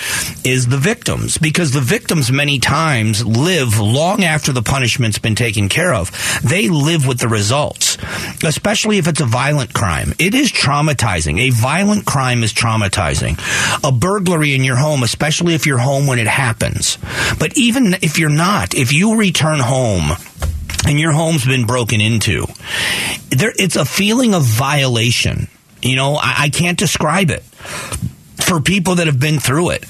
is 0.45 0.69
the 0.69 0.79
victims 0.79 1.39
because 1.39 1.73
the 1.73 1.81
victims 1.81 2.31
many 2.31 2.59
times 2.59 3.25
live 3.27 3.79
long 3.79 4.23
after 4.23 4.53
the 4.53 4.63
punishment's 4.63 5.19
been 5.19 5.35
taken 5.35 5.69
care 5.69 5.93
of. 5.93 6.11
They 6.43 6.69
live 6.69 7.07
with 7.07 7.19
the 7.19 7.29
results, 7.29 7.99
especially 8.45 8.99
if 8.99 9.09
it's 9.09 9.21
a 9.21 9.27
violent 9.27 9.75
crime. 9.75 10.15
It 10.19 10.35
is 10.35 10.53
traumatizing. 10.53 11.41
A 11.41 11.51
violent 11.51 12.07
crime 12.07 12.43
is 12.43 12.53
traumatizing. 12.53 13.39
A 13.87 13.93
burglary 13.93 14.55
in 14.55 14.63
your 14.63 14.77
home, 14.77 15.03
especially 15.03 15.55
if 15.55 15.67
you're 15.67 15.79
home 15.79 16.07
when 16.07 16.19
it 16.19 16.29
happens. 16.29 16.99
But 17.39 17.57
even 17.57 17.95
if 18.03 18.19
you're 18.19 18.31
not, 18.31 18.75
if 18.75 18.93
you 18.93 19.17
return 19.17 19.59
home 19.59 20.13
and 20.87 21.01
your 21.01 21.13
home's 21.13 21.45
been 21.45 21.67
broken 21.67 22.01
into, 22.01 22.47
there, 23.31 23.53
it's 23.57 23.77
a 23.77 23.85
feeling 23.85 24.35
of 24.35 24.45
violation 24.45 25.49
you 25.85 25.97
know, 25.97 26.16
I, 26.16 26.35
I 26.38 26.49
can't 26.49 26.79
describe 26.79 27.31
it 27.31 27.42
for 28.44 28.61
people 28.61 28.97
that 28.97 29.07
have 29.07 29.18
been 29.18 29.38
through 29.38 29.70
it. 29.70 29.85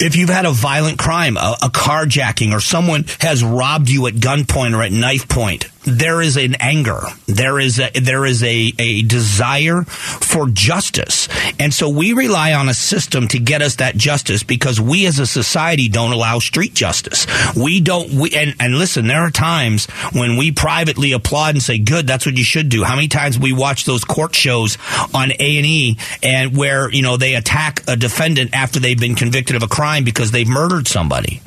If 0.00 0.16
you've 0.16 0.30
had 0.30 0.46
a 0.46 0.50
violent 0.50 0.98
crime, 0.98 1.36
a, 1.36 1.56
a 1.62 1.68
carjacking, 1.68 2.52
or 2.52 2.60
someone 2.60 3.04
has 3.20 3.44
robbed 3.44 3.90
you 3.90 4.06
at 4.06 4.14
gunpoint 4.14 4.76
or 4.76 4.82
at 4.82 4.92
knife 4.92 5.28
point, 5.28 5.66
there 5.88 6.20
is 6.20 6.36
an 6.36 6.54
anger. 6.60 7.00
There 7.26 7.58
is 7.58 7.80
a, 7.80 7.90
there 7.90 8.24
is 8.24 8.42
a, 8.42 8.72
a 8.78 9.02
desire 9.02 9.82
for 9.84 10.48
justice. 10.48 11.28
And 11.58 11.72
so 11.72 11.88
we 11.88 12.12
rely 12.12 12.52
on 12.52 12.68
a 12.68 12.74
system 12.74 13.28
to 13.28 13.38
get 13.38 13.62
us 13.62 13.76
that 13.76 13.96
justice 13.96 14.42
because 14.42 14.80
we 14.80 15.06
as 15.06 15.18
a 15.18 15.26
society 15.26 15.88
don't 15.88 16.12
allow 16.12 16.38
street 16.38 16.74
justice. 16.74 17.26
We 17.56 17.80
don't, 17.80 18.12
we, 18.12 18.34
and, 18.34 18.54
and 18.60 18.78
listen, 18.78 19.06
there 19.06 19.22
are 19.22 19.30
times 19.30 19.86
when 20.12 20.36
we 20.36 20.52
privately 20.52 21.12
applaud 21.12 21.54
and 21.54 21.62
say, 21.62 21.78
good, 21.78 22.06
that's 22.06 22.26
what 22.26 22.36
you 22.36 22.44
should 22.44 22.68
do. 22.68 22.84
How 22.84 22.94
many 22.94 23.08
times 23.08 23.38
we 23.38 23.52
watch 23.52 23.84
those 23.84 24.04
court 24.04 24.34
shows 24.34 24.78
on 25.14 25.32
A&E 25.32 25.96
and 26.22 26.56
where, 26.56 26.90
you 26.90 27.02
know, 27.02 27.16
they 27.16 27.34
attack 27.34 27.82
a 27.88 27.96
defendant 27.96 28.54
after 28.54 28.80
they've 28.80 28.98
been 28.98 29.14
convicted 29.14 29.56
of 29.56 29.62
a 29.62 29.68
crime 29.68 30.04
because 30.04 30.30
they've 30.30 30.48
murdered 30.48 30.86
somebody. 30.86 31.40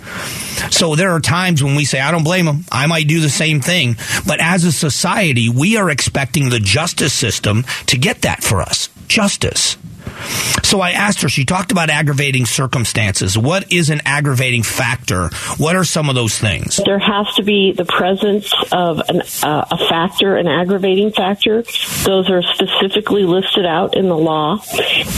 So 0.69 0.95
there 0.95 1.12
are 1.12 1.19
times 1.19 1.63
when 1.63 1.76
we 1.76 1.86
say, 1.86 2.00
I 2.00 2.12
don't 2.12 2.24
blame 2.24 2.45
them. 2.45 2.65
I 2.71 2.88
might 2.88 3.08
do 3.08 3.19
the 3.19 3.30
same 3.30 3.62
thing. 3.62 3.95
But 4.28 4.39
as 4.39 4.63
a 4.63 4.71
society, 4.71 5.50
we 5.50 5.78
are 5.78 5.89
expecting 5.89 6.50
the 6.50 6.60
justice 6.60 7.13
system 7.13 7.65
to 7.88 7.97
get 7.97 8.21
that 8.21 8.43
for 8.43 8.62
us. 8.62 8.89
Justice. 9.08 9.78
So 10.63 10.79
I 10.79 10.91
asked 10.91 11.21
her, 11.21 11.29
she 11.29 11.45
talked 11.45 11.71
about 11.71 11.89
aggravating 11.89 12.45
circumstances. 12.45 13.38
What 13.38 13.71
is 13.71 13.89
an 13.89 14.01
aggravating 14.05 14.63
factor? 14.63 15.29
What 15.57 15.75
are 15.75 15.84
some 15.84 16.10
of 16.10 16.15
those 16.15 16.38
things? 16.38 16.79
There 16.86 16.99
has 16.99 17.27
to 17.36 17.43
be 17.43 17.73
the 17.73 17.86
presence 17.86 18.53
of 18.71 18.99
an, 19.10 19.21
uh, 19.43 19.65
a 19.69 19.77
factor, 19.89 20.38
an 20.38 20.47
aggravating 20.47 21.12
factor. 21.12 21.63
Those 22.03 22.29
are 22.29 22.41
specifically 22.41 23.23
listed 23.23 23.65
out 23.65 23.97
in 23.97 24.07
the 24.07 24.17
law. 24.17 24.60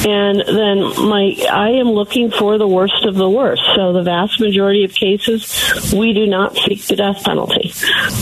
And 0.06 0.40
then 0.40 0.80
my, 1.08 1.36
I 1.52 1.70
am 1.80 1.92
looking 1.92 2.32
for 2.32 2.58
the 2.58 2.68
worst 2.68 3.06
of 3.06 3.16
the 3.16 3.30
worst. 3.30 3.62
So 3.76 3.94
the 3.94 4.04
vast 4.04 4.40
majority 4.40 4.84
of 4.84 4.94
cases, 4.94 5.94
we 5.94 6.14
do 6.14 6.26
not 6.26 6.56
seek 6.56 6.86
the 6.86 6.96
death 6.96 7.24
penalty. 7.24 7.72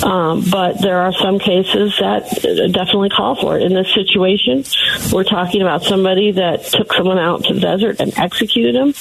Um, 0.03 0.43
but 0.51 0.81
there 0.81 0.99
are 0.99 1.13
some 1.13 1.39
cases 1.39 1.95
that 1.99 2.29
definitely 2.73 3.09
call 3.09 3.35
for 3.35 3.57
it. 3.57 3.63
In 3.63 3.73
this 3.73 3.93
situation, 3.93 4.63
we're 5.11 5.23
talking 5.23 5.61
about 5.61 5.83
somebody 5.83 6.31
that 6.31 6.65
took 6.71 6.93
someone 6.93 7.19
out 7.19 7.43
to 7.45 7.53
the 7.53 7.59
desert 7.59 7.99
and 7.99 8.17
executed 8.17 8.75
him, 8.75 8.93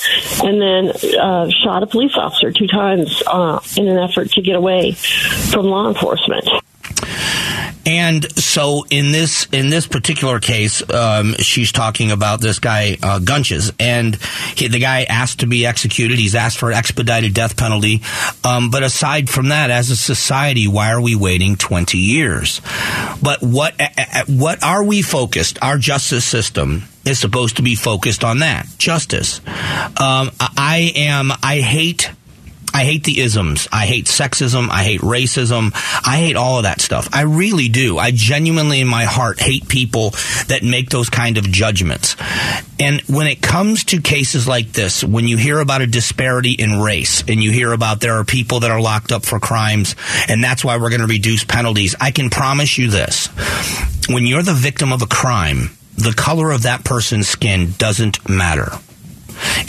and 0.43 0.61
then 0.61 0.93
uh, 1.19 1.49
shot 1.51 1.83
a 1.83 1.87
police 1.87 2.17
officer 2.17 2.53
two 2.53 2.67
times 2.67 3.23
uh, 3.27 3.61
in 3.77 3.89
an 3.89 3.99
effort 3.99 4.31
to 4.33 4.43
get 4.43 4.57
away 4.57 4.93
from 4.93 5.67
law 5.67 5.89
enforcement. 5.89 6.49
And 7.87 8.31
so 8.39 8.85
in 8.91 9.11
this 9.11 9.47
in 9.53 9.71
this 9.71 9.87
particular 9.87 10.39
case, 10.39 10.89
um, 10.91 11.35
she's 11.39 11.73
talking 11.73 12.11
about 12.11 12.41
this 12.41 12.59
guy 12.59 12.99
uh, 13.03 13.21
Gunches, 13.21 13.73
and 13.81 14.17
he, 14.55 14.69
the 14.69 14.79
guy 14.79 15.05
asked 15.05 15.41
to 15.41 15.47
be 15.47 15.65
executed. 15.65 16.19
He's 16.19 16.35
asked 16.35 16.59
for 16.59 16.73
expedited 16.73 17.33
death 17.33 17.57
penalty. 17.57 18.03
Um, 18.45 18.71
but 18.71 18.83
aside 18.83 19.31
from 19.31 19.49
that, 19.49 19.71
as 19.71 19.91
a 19.91 19.97
society, 19.97 20.69
why 20.69 20.93
are 20.93 21.01
we 21.01 21.17
waiting 21.17 21.57
twenty 21.57 21.99
years? 21.99 22.61
But 23.23 23.41
what 23.41 23.75
what 24.29 24.63
are 24.63 24.85
we 24.85 25.01
focused? 25.01 25.59
Our 25.63 25.79
justice 25.79 26.27
system 26.27 26.83
is 27.07 27.19
supposed 27.19 27.57
to 27.57 27.63
be 27.63 27.75
focused 27.75 28.25
on 28.25 28.41
that 28.41 28.67
justice. 28.77 29.41
Um, 29.47 30.31
I 30.39 30.93
am. 30.97 31.33
I 31.43 31.61
hate 31.61 32.11
I 32.73 32.85
hate 32.85 33.05
the 33.05 33.21
isms. 33.21 33.69
I 33.73 33.87
hate 33.87 34.07
sexism. 34.07 34.69
I 34.71 34.85
hate 34.85 35.01
racism. 35.01 35.73
I 36.07 36.19
hate 36.19 36.37
all 36.37 36.59
of 36.59 36.63
that 36.65 36.81
stuff. 36.81 37.09
I 37.13 37.23
really 37.23 37.69
do. 37.69 37.99
I 37.99 38.11
genuinely, 38.13 38.81
in 38.81 38.89
my 38.89 39.05
heart, 39.05 39.41
hate 39.41 39.69
people 39.69 40.11
that 40.47 40.63
make 40.63 40.91
those 40.91 41.11
kind 41.11 41.37
of 41.39 41.45
judgments. 41.45 42.17
And 42.79 43.01
when 43.03 43.27
it 43.27 43.43
comes 43.43 43.85
to 43.85 44.01
cases 44.01 44.47
like 44.47 44.73
this, 44.73 45.03
when 45.03 45.27
you 45.27 45.37
hear 45.37 45.59
about 45.59 45.83
a 45.83 45.87
disparity 45.87 46.53
in 46.53 46.81
race 46.81 47.23
and 47.27 47.43
you 47.43 47.51
hear 47.51 47.73
about 47.73 48.01
there 48.01 48.15
are 48.15 48.25
people 48.25 48.61
that 48.61 48.71
are 48.71 48.81
locked 48.81 49.13
up 49.13 49.25
for 49.25 49.41
crimes 49.41 49.97
and 50.29 50.43
that's 50.43 50.65
why 50.65 50.77
we're 50.77 50.91
going 50.91 51.01
to 51.01 51.07
reduce 51.07 51.45
penalties, 51.45 51.95
I 52.01 52.11
can 52.11 52.31
promise 52.31 52.79
you 52.79 52.91
this. 52.91 53.29
When 54.09 54.27
you're 54.27 54.43
the 54.43 54.55
victim 54.55 54.93
of 54.93 55.03
a 55.03 55.07
crime, 55.07 55.71
the 55.97 56.15
color 56.17 56.51
of 56.51 56.63
that 56.63 56.85
person's 56.85 57.29
skin 57.29 57.75
doesn't 57.77 58.29
matter. 58.29 58.73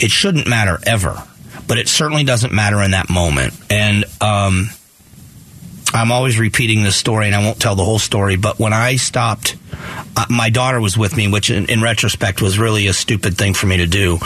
It 0.00 0.10
shouldn't 0.10 0.48
matter 0.48 0.78
ever 0.86 1.22
but 1.66 1.78
it 1.78 1.88
certainly 1.88 2.24
doesn't 2.24 2.52
matter 2.52 2.82
in 2.82 2.92
that 2.92 3.08
moment. 3.10 3.54
And 3.70 4.04
um, 4.20 4.68
I'm 5.92 6.12
always 6.12 6.38
repeating 6.38 6.82
this 6.82 6.96
story, 6.96 7.26
and 7.26 7.34
I 7.34 7.44
won't 7.44 7.60
tell 7.60 7.74
the 7.74 7.84
whole 7.84 7.98
story. 7.98 8.36
But 8.36 8.58
when 8.58 8.72
I 8.72 8.96
stopped 8.96 9.56
uh, 10.14 10.26
my 10.28 10.50
daughter 10.50 10.80
was 10.80 10.96
with 10.96 11.16
me, 11.16 11.28
which 11.28 11.50
in, 11.50 11.66
in, 11.70 11.80
retrospect 11.80 12.42
was 12.42 12.58
really 12.58 12.86
a 12.86 12.92
stupid 12.92 13.36
thing 13.36 13.54
for 13.54 13.66
me 13.66 13.78
to 13.78 13.86
do. 13.86 14.18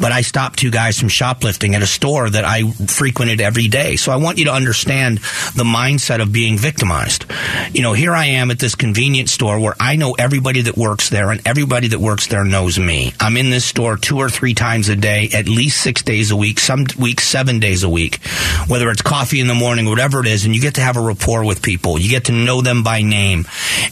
But 0.00 0.10
I 0.10 0.22
stopped 0.22 0.58
two 0.58 0.70
guys 0.70 0.98
from 0.98 1.08
shoplifting 1.08 1.74
at 1.74 1.82
a 1.82 1.86
store 1.86 2.30
that 2.30 2.44
I 2.44 2.70
frequented 2.70 3.40
every 3.40 3.68
day. 3.68 3.96
So 3.96 4.10
I 4.10 4.16
want 4.16 4.38
you 4.38 4.46
to 4.46 4.52
understand 4.52 5.18
the 5.54 5.64
mindset 5.64 6.22
of 6.22 6.32
being 6.32 6.56
victimized. 6.56 7.26
You 7.72 7.82
know, 7.82 7.92
here 7.92 8.12
I 8.12 8.26
am 8.26 8.50
at 8.50 8.58
this 8.58 8.74
convenience 8.74 9.32
store 9.32 9.60
where 9.60 9.74
I 9.78 9.96
know 9.96 10.12
everybody 10.12 10.62
that 10.62 10.76
works 10.76 11.10
there 11.10 11.30
and 11.30 11.46
everybody 11.46 11.88
that 11.88 12.00
works 12.00 12.26
there 12.26 12.44
knows 12.44 12.78
me. 12.78 13.12
I'm 13.20 13.36
in 13.36 13.50
this 13.50 13.66
store 13.66 13.96
two 13.96 14.18
or 14.18 14.30
three 14.30 14.54
times 14.54 14.88
a 14.88 14.96
day, 14.96 15.28
at 15.34 15.46
least 15.46 15.82
six 15.82 16.02
days 16.02 16.30
a 16.30 16.36
week, 16.36 16.58
some 16.58 16.86
weeks 16.98 17.28
seven 17.28 17.60
days 17.60 17.82
a 17.82 17.88
week, 17.88 18.24
whether 18.66 18.90
it's 18.90 19.02
coffee 19.02 19.40
in 19.40 19.46
the 19.46 19.54
morning, 19.54 19.86
whatever 19.86 20.20
it 20.20 20.26
is, 20.26 20.46
and 20.46 20.54
you 20.54 20.60
get 20.60 20.74
to 20.74 20.80
have 20.80 20.96
a 20.96 21.02
rapport 21.14 21.44
with 21.44 21.62
people. 21.62 21.98
You 21.98 22.10
get 22.10 22.24
to 22.26 22.32
know 22.32 22.60
them 22.60 22.82
by 22.82 23.02
name. 23.02 23.46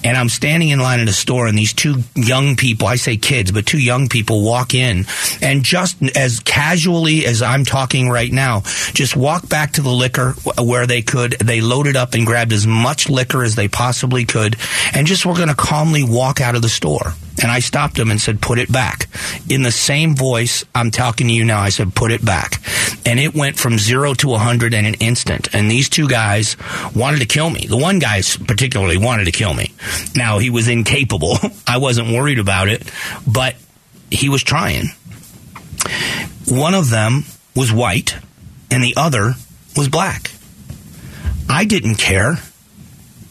And 0.05 0.17
I'm 0.17 0.29
standing 0.29 0.69
in 0.71 0.81
line 0.81 1.01
at 1.01 1.09
a 1.09 1.13
store 1.13 1.47
and 1.47 1.57
these 1.57 1.73
two 1.73 2.03
young 2.15 2.57
people, 2.57 2.87
I 2.87 2.97
say 2.97 3.17
kids, 3.17 3.53
but 3.53 3.67
two 3.67 3.79
young 3.79 4.09
people 4.09 4.43
walk 4.43 4.75
in 4.75 5.07
and 5.41 5.63
just 5.63 6.03
as 6.17 6.41
casually 6.41 7.25
as 7.27 7.43
I'm 7.43 7.65
talking 7.65 8.09
right 8.09 8.31
now, 8.31 8.63
just 8.93 9.17
walk 9.17 9.49
back 9.49 9.73
to 9.73 9.83
the 9.83 9.91
liquor 9.91 10.35
where 10.61 10.87
they 10.87 11.03
could. 11.03 11.33
They 11.33 11.61
loaded 11.61 11.97
up 11.97 12.15
and 12.15 12.27
grabbed 12.27 12.53
as 12.53 12.67
much 12.67 13.09
liquor 13.09 13.43
as 13.43 13.55
they 13.55 13.69
possibly 13.69 14.25
could 14.25 14.57
and 14.93 15.07
just 15.07 15.25
were 15.25 15.35
going 15.35 15.49
to 15.49 15.55
calmly 15.55 16.03
walk 16.03 16.41
out 16.41 16.55
of 16.55 16.63
the 16.63 16.69
store. 16.69 17.15
And 17.40 17.51
I 17.51 17.61
stopped 17.61 17.97
them 17.97 18.11
and 18.11 18.21
said, 18.21 18.42
put 18.42 18.59
it 18.59 18.71
back. 18.71 19.09
In 19.49 19.62
the 19.62 19.73
same 19.73 20.14
voice 20.14 20.64
I'm 20.75 20.90
talking 20.90 21.29
to 21.29 21.33
you 21.33 21.45
now, 21.45 21.61
I 21.61 21.71
said, 21.71 21.95
put 21.95 22.12
it 22.12 22.25
back. 22.25 22.62
And 23.07 23.18
it 23.18 23.35
went 23.35 23.59
from 23.59 23.79
zero 23.79 24.14
to 24.14 24.29
a 24.29 24.33
100 24.33 24.75
in 24.75 24.85
an 24.85 24.95
instant. 24.95 25.55
And 25.55 25.71
these 25.71 25.88
two 25.88 26.09
guys 26.09 26.57
wanted 26.95 27.21
to 27.21 27.27
kill 27.27 27.49
me. 27.49 27.66
The 27.66 27.77
one 27.77 27.99
guy 27.99 28.23
particularly 28.47 28.99
wanted 28.99 29.25
to 29.25 29.33
kill 29.33 29.55
me. 29.55 29.73
Now, 30.14 30.38
he 30.38 30.51
was 30.51 30.68
incapable. 30.68 31.37
I 31.66 31.79
wasn't 31.79 32.09
worried 32.09 32.38
about 32.38 32.68
it, 32.68 32.90
but 33.27 33.57
he 34.11 34.29
was 34.29 34.42
trying. 34.42 34.88
One 36.47 36.75
of 36.75 36.90
them 36.90 37.25
was 37.57 37.73
white, 37.73 38.16
and 38.71 38.83
the 38.83 38.95
other 38.97 39.35
was 39.77 39.88
black. 39.88 40.31
I 41.49 41.64
didn't 41.64 41.97
care 41.97 42.38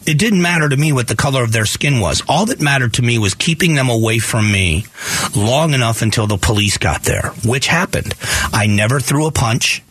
it 0.06 0.18
didn't 0.18 0.42
matter 0.42 0.68
to 0.68 0.76
me 0.76 0.92
what 0.92 1.08
the 1.08 1.16
color 1.16 1.42
of 1.42 1.52
their 1.52 1.66
skin 1.66 2.00
was. 2.00 2.22
All 2.28 2.46
that 2.46 2.60
mattered 2.60 2.94
to 2.94 3.02
me 3.02 3.18
was 3.18 3.34
keeping 3.34 3.74
them 3.74 3.88
away 3.88 4.18
from 4.18 4.50
me 4.50 4.86
long 5.34 5.74
enough 5.74 6.02
until 6.02 6.26
the 6.26 6.36
police 6.36 6.78
got 6.78 7.02
there, 7.02 7.30
which 7.44 7.66
happened. 7.66 8.14
I 8.52 8.66
never 8.66 9.00
threw 9.00 9.26
a 9.26 9.32
punch. 9.32 9.82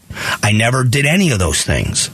I 0.44 0.52
never 0.52 0.84
did 0.84 1.06
any 1.06 1.32
of 1.32 1.40
those 1.40 1.64
things. 1.64 2.10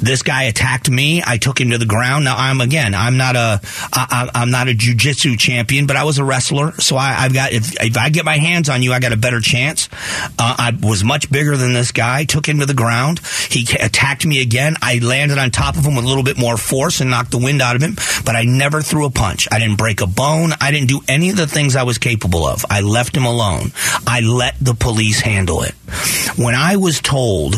This 0.00 0.22
guy 0.22 0.44
attacked 0.44 0.90
me. 0.90 1.22
I 1.24 1.38
took 1.38 1.60
him 1.60 1.70
to 1.70 1.78
the 1.78 1.86
ground. 1.86 2.24
Now 2.24 2.36
I'm 2.36 2.60
again. 2.60 2.94
I'm 2.94 3.16
not 3.16 3.36
a. 3.36 3.60
I, 3.92 4.30
I'm 4.34 4.50
not 4.50 4.68
a 4.68 4.72
jujitsu 4.72 5.38
champion, 5.38 5.86
but 5.86 5.96
I 5.96 6.04
was 6.04 6.18
a 6.18 6.24
wrestler. 6.24 6.72
So 6.80 6.96
I, 6.96 7.12
have 7.12 7.32
got. 7.32 7.52
If, 7.52 7.80
if 7.80 7.96
I 7.96 8.10
get 8.10 8.24
my 8.24 8.38
hands 8.38 8.68
on 8.68 8.82
you, 8.82 8.92
I 8.92 9.00
got 9.00 9.12
a 9.12 9.16
better 9.16 9.40
chance. 9.40 9.88
Uh, 10.38 10.56
I 10.58 10.78
was 10.82 11.04
much 11.04 11.30
bigger 11.30 11.56
than 11.56 11.72
this 11.72 11.92
guy. 11.92 12.24
Took 12.24 12.48
him 12.48 12.60
to 12.60 12.66
the 12.66 12.74
ground. 12.74 13.20
He 13.50 13.66
attacked 13.78 14.26
me 14.26 14.40
again. 14.42 14.76
I 14.82 14.98
landed 14.98 15.38
on 15.38 15.50
top 15.50 15.76
of 15.76 15.84
him 15.84 15.94
with 15.96 16.04
a 16.04 16.08
little 16.08 16.24
bit 16.24 16.38
more 16.38 16.56
force 16.56 17.00
and 17.00 17.10
knocked 17.10 17.30
the 17.30 17.38
wind 17.38 17.62
out 17.62 17.76
of 17.76 17.82
him. 17.82 17.96
But 18.24 18.36
I 18.36 18.44
never 18.44 18.82
threw 18.82 19.06
a 19.06 19.10
punch. 19.10 19.48
I 19.50 19.58
didn't 19.58 19.76
break 19.76 20.00
a 20.00 20.06
bone. 20.06 20.52
I 20.60 20.70
didn't 20.70 20.88
do 20.88 21.00
any 21.08 21.30
of 21.30 21.36
the 21.36 21.46
things 21.46 21.76
I 21.76 21.82
was 21.82 21.98
capable 21.98 22.46
of. 22.46 22.64
I 22.68 22.80
left 22.80 23.16
him 23.16 23.24
alone. 23.24 23.72
I 24.06 24.20
let 24.20 24.56
the 24.60 24.74
police 24.74 25.20
handle 25.20 25.62
it. 25.62 25.74
When 26.36 26.54
I 26.54 26.76
was 26.76 27.00
told 27.00 27.54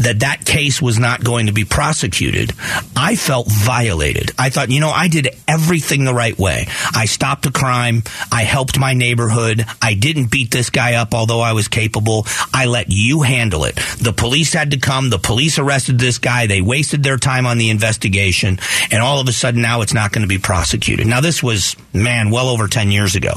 that 0.00 0.20
that 0.20 0.44
case 0.44 0.80
was 0.80 0.98
not 0.98 1.22
going 1.22 1.46
to 1.46 1.52
be 1.52 1.64
prosecuted, 1.64 2.52
I 2.96 3.16
felt 3.16 3.48
violated. 3.50 4.30
I 4.38 4.50
thought, 4.50 4.70
you 4.70 4.80
know, 4.80 4.90
I 4.90 5.08
did 5.08 5.28
everything 5.46 6.04
the 6.04 6.14
right 6.14 6.38
way. 6.38 6.66
I 6.94 7.06
stopped 7.06 7.46
a 7.46 7.52
crime. 7.52 8.02
I 8.32 8.42
helped 8.42 8.78
my 8.78 8.94
neighborhood. 8.94 9.64
I 9.82 9.94
didn't 9.94 10.30
beat 10.30 10.50
this 10.50 10.70
guy 10.70 10.94
up, 10.94 11.14
although 11.14 11.40
I 11.40 11.52
was 11.52 11.68
capable. 11.68 12.26
I 12.52 12.66
let 12.66 12.86
you 12.88 13.22
handle 13.22 13.64
it. 13.64 13.76
The 14.00 14.14
police 14.16 14.52
had 14.52 14.70
to 14.70 14.78
come. 14.78 15.10
The 15.10 15.18
police 15.18 15.58
arrested 15.58 15.98
this 15.98 16.18
guy. 16.18 16.46
They 16.46 16.60
wasted 16.60 17.02
their 17.02 17.18
time 17.18 17.46
on 17.46 17.58
the 17.58 17.70
investigation. 17.70 18.58
And 18.90 19.02
all 19.02 19.20
of 19.20 19.28
a 19.28 19.32
sudden 19.32 19.62
now 19.62 19.82
it's 19.82 19.94
not 19.94 20.12
going 20.12 20.22
to 20.22 20.28
be 20.28 20.38
prosecuted. 20.38 21.06
Now 21.06 21.20
this 21.20 21.42
was, 21.42 21.76
man, 21.92 22.30
well 22.30 22.48
over 22.48 22.68
10 22.68 22.90
years 22.90 23.14
ago. 23.16 23.34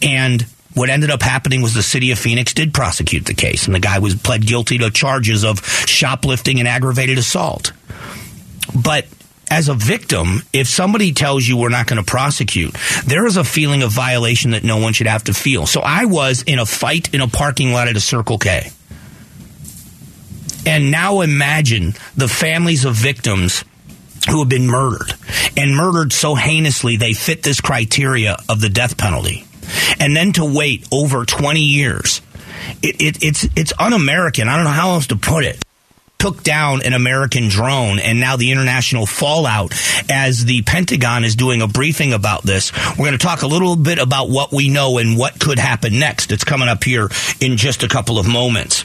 And 0.00 0.46
what 0.74 0.90
ended 0.90 1.10
up 1.10 1.22
happening 1.22 1.62
was 1.62 1.74
the 1.74 1.82
city 1.82 2.10
of 2.12 2.18
Phoenix 2.18 2.54
did 2.54 2.72
prosecute 2.72 3.26
the 3.26 3.34
case, 3.34 3.66
and 3.66 3.74
the 3.74 3.80
guy 3.80 3.98
was 3.98 4.14
pled 4.14 4.46
guilty 4.46 4.78
to 4.78 4.90
charges 4.90 5.44
of 5.44 5.64
shoplifting 5.86 6.58
and 6.58 6.68
aggravated 6.68 7.18
assault. 7.18 7.72
But 8.74 9.06
as 9.50 9.68
a 9.68 9.74
victim, 9.74 10.42
if 10.52 10.66
somebody 10.66 11.12
tells 11.12 11.46
you 11.46 11.58
we're 11.58 11.68
not 11.68 11.86
going 11.86 12.02
to 12.02 12.10
prosecute, 12.10 12.74
there 13.04 13.26
is 13.26 13.36
a 13.36 13.44
feeling 13.44 13.82
of 13.82 13.92
violation 13.92 14.52
that 14.52 14.64
no 14.64 14.78
one 14.78 14.94
should 14.94 15.06
have 15.06 15.24
to 15.24 15.34
feel. 15.34 15.66
So 15.66 15.82
I 15.82 16.06
was 16.06 16.42
in 16.42 16.58
a 16.58 16.64
fight 16.64 17.12
in 17.12 17.20
a 17.20 17.28
parking 17.28 17.72
lot 17.72 17.88
at 17.88 17.96
a 17.96 18.00
Circle 18.00 18.38
K. 18.38 18.70
And 20.64 20.90
now 20.90 21.20
imagine 21.20 21.94
the 22.16 22.28
families 22.28 22.84
of 22.84 22.94
victims 22.94 23.64
who 24.30 24.38
have 24.38 24.48
been 24.48 24.68
murdered 24.68 25.12
and 25.56 25.76
murdered 25.76 26.12
so 26.12 26.34
heinously 26.34 26.96
they 26.96 27.12
fit 27.12 27.42
this 27.42 27.60
criteria 27.60 28.36
of 28.48 28.60
the 28.60 28.68
death 28.68 28.96
penalty 28.96 29.44
and 30.00 30.16
then 30.16 30.32
to 30.34 30.44
wait 30.44 30.86
over 30.92 31.24
20 31.24 31.60
years, 31.60 32.20
it, 32.82 33.00
it, 33.00 33.22
it's 33.22 33.46
it's 33.56 33.72
un-American. 33.78 34.48
I 34.48 34.56
don't 34.56 34.64
know 34.64 34.70
how 34.70 34.92
else 34.92 35.08
to 35.08 35.16
put 35.16 35.44
it 35.44 35.62
took 36.22 36.44
down 36.44 36.82
an 36.84 36.92
American 36.92 37.48
drone 37.48 37.98
and 37.98 38.20
now 38.20 38.36
the 38.36 38.52
international 38.52 39.06
fallout 39.06 39.74
as 40.08 40.44
the 40.44 40.62
Pentagon 40.62 41.24
is 41.24 41.34
doing 41.34 41.60
a 41.62 41.66
briefing 41.66 42.12
about 42.12 42.44
this. 42.44 42.70
We're 42.90 43.06
going 43.06 43.18
to 43.18 43.18
talk 43.18 43.42
a 43.42 43.48
little 43.48 43.74
bit 43.74 43.98
about 43.98 44.30
what 44.30 44.52
we 44.52 44.68
know 44.68 44.98
and 44.98 45.18
what 45.18 45.40
could 45.40 45.58
happen 45.58 45.98
next. 45.98 46.30
It's 46.30 46.44
coming 46.44 46.68
up 46.68 46.84
here 46.84 47.08
in 47.40 47.56
just 47.56 47.82
a 47.82 47.88
couple 47.88 48.20
of 48.20 48.28
moments. 48.28 48.84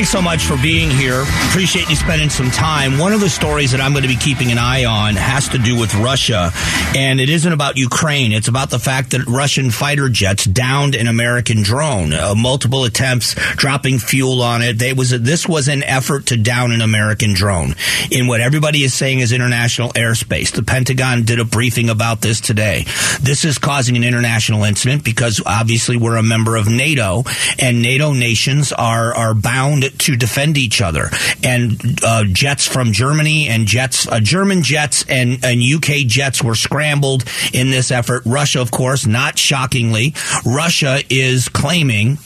Thanks 0.00 0.12
so 0.12 0.22
much 0.22 0.44
for 0.44 0.56
being 0.62 0.88
here. 0.88 1.24
Appreciate 1.50 1.90
you 1.90 1.94
spending 1.94 2.30
some 2.30 2.50
time. 2.50 2.96
One 2.96 3.12
of 3.12 3.20
the 3.20 3.28
stories 3.28 3.72
that 3.72 3.82
I'm 3.82 3.92
going 3.92 4.00
to 4.00 4.08
be 4.08 4.16
keeping 4.16 4.50
an 4.50 4.56
eye 4.56 4.86
on 4.86 5.14
has 5.14 5.50
to 5.50 5.58
do 5.58 5.78
with 5.78 5.94
Russia, 5.94 6.52
and 6.96 7.20
it 7.20 7.28
isn't 7.28 7.52
about 7.52 7.76
Ukraine. 7.76 8.32
It's 8.32 8.48
about 8.48 8.70
the 8.70 8.78
fact 8.78 9.10
that 9.10 9.26
Russian 9.26 9.70
fighter 9.70 10.08
jets 10.08 10.46
downed 10.46 10.94
an 10.94 11.06
American 11.06 11.62
drone. 11.62 12.14
Uh, 12.14 12.34
multiple 12.34 12.84
attempts, 12.84 13.34
dropping 13.56 13.98
fuel 13.98 14.40
on 14.40 14.62
it. 14.62 14.78
They 14.78 14.94
was 14.94 15.10
this 15.10 15.46
was 15.46 15.68
an 15.68 15.82
effort 15.82 16.24
to 16.26 16.38
down 16.38 16.72
an 16.72 16.80
American 16.80 17.34
drone 17.34 17.74
in 18.10 18.26
what 18.26 18.40
everybody 18.40 18.82
is 18.82 18.94
saying 18.94 19.18
is 19.18 19.32
international 19.32 19.90
airspace. 19.90 20.50
The 20.50 20.62
Pentagon 20.62 21.24
did 21.24 21.40
a 21.40 21.44
briefing 21.44 21.90
about 21.90 22.22
this 22.22 22.40
today. 22.40 22.84
This 23.20 23.44
is 23.44 23.58
causing 23.58 23.98
an 23.98 24.04
international 24.04 24.64
incident 24.64 25.04
because 25.04 25.42
obviously 25.44 25.98
we're 25.98 26.16
a 26.16 26.22
member 26.22 26.56
of 26.56 26.68
NATO, 26.68 27.24
and 27.58 27.82
NATO 27.82 28.14
nations 28.14 28.72
are 28.72 29.14
are 29.14 29.34
bound 29.34 29.89
to 29.98 30.16
defend 30.16 30.58
each 30.58 30.80
other. 30.80 31.10
And 31.42 31.98
uh, 32.04 32.24
jets 32.24 32.66
from 32.66 32.92
Germany 32.92 33.48
and 33.48 33.66
jets, 33.66 34.06
uh, 34.08 34.20
German 34.20 34.62
jets 34.62 35.04
and, 35.08 35.44
and 35.44 35.60
UK 35.62 36.06
jets 36.06 36.42
were 36.42 36.54
scrambled 36.54 37.24
in 37.52 37.70
this 37.70 37.90
effort. 37.90 38.22
Russia, 38.24 38.60
of 38.60 38.70
course, 38.70 39.06
not 39.06 39.38
shockingly, 39.38 40.14
Russia 40.44 41.00
is 41.08 41.48
claiming 41.48 42.18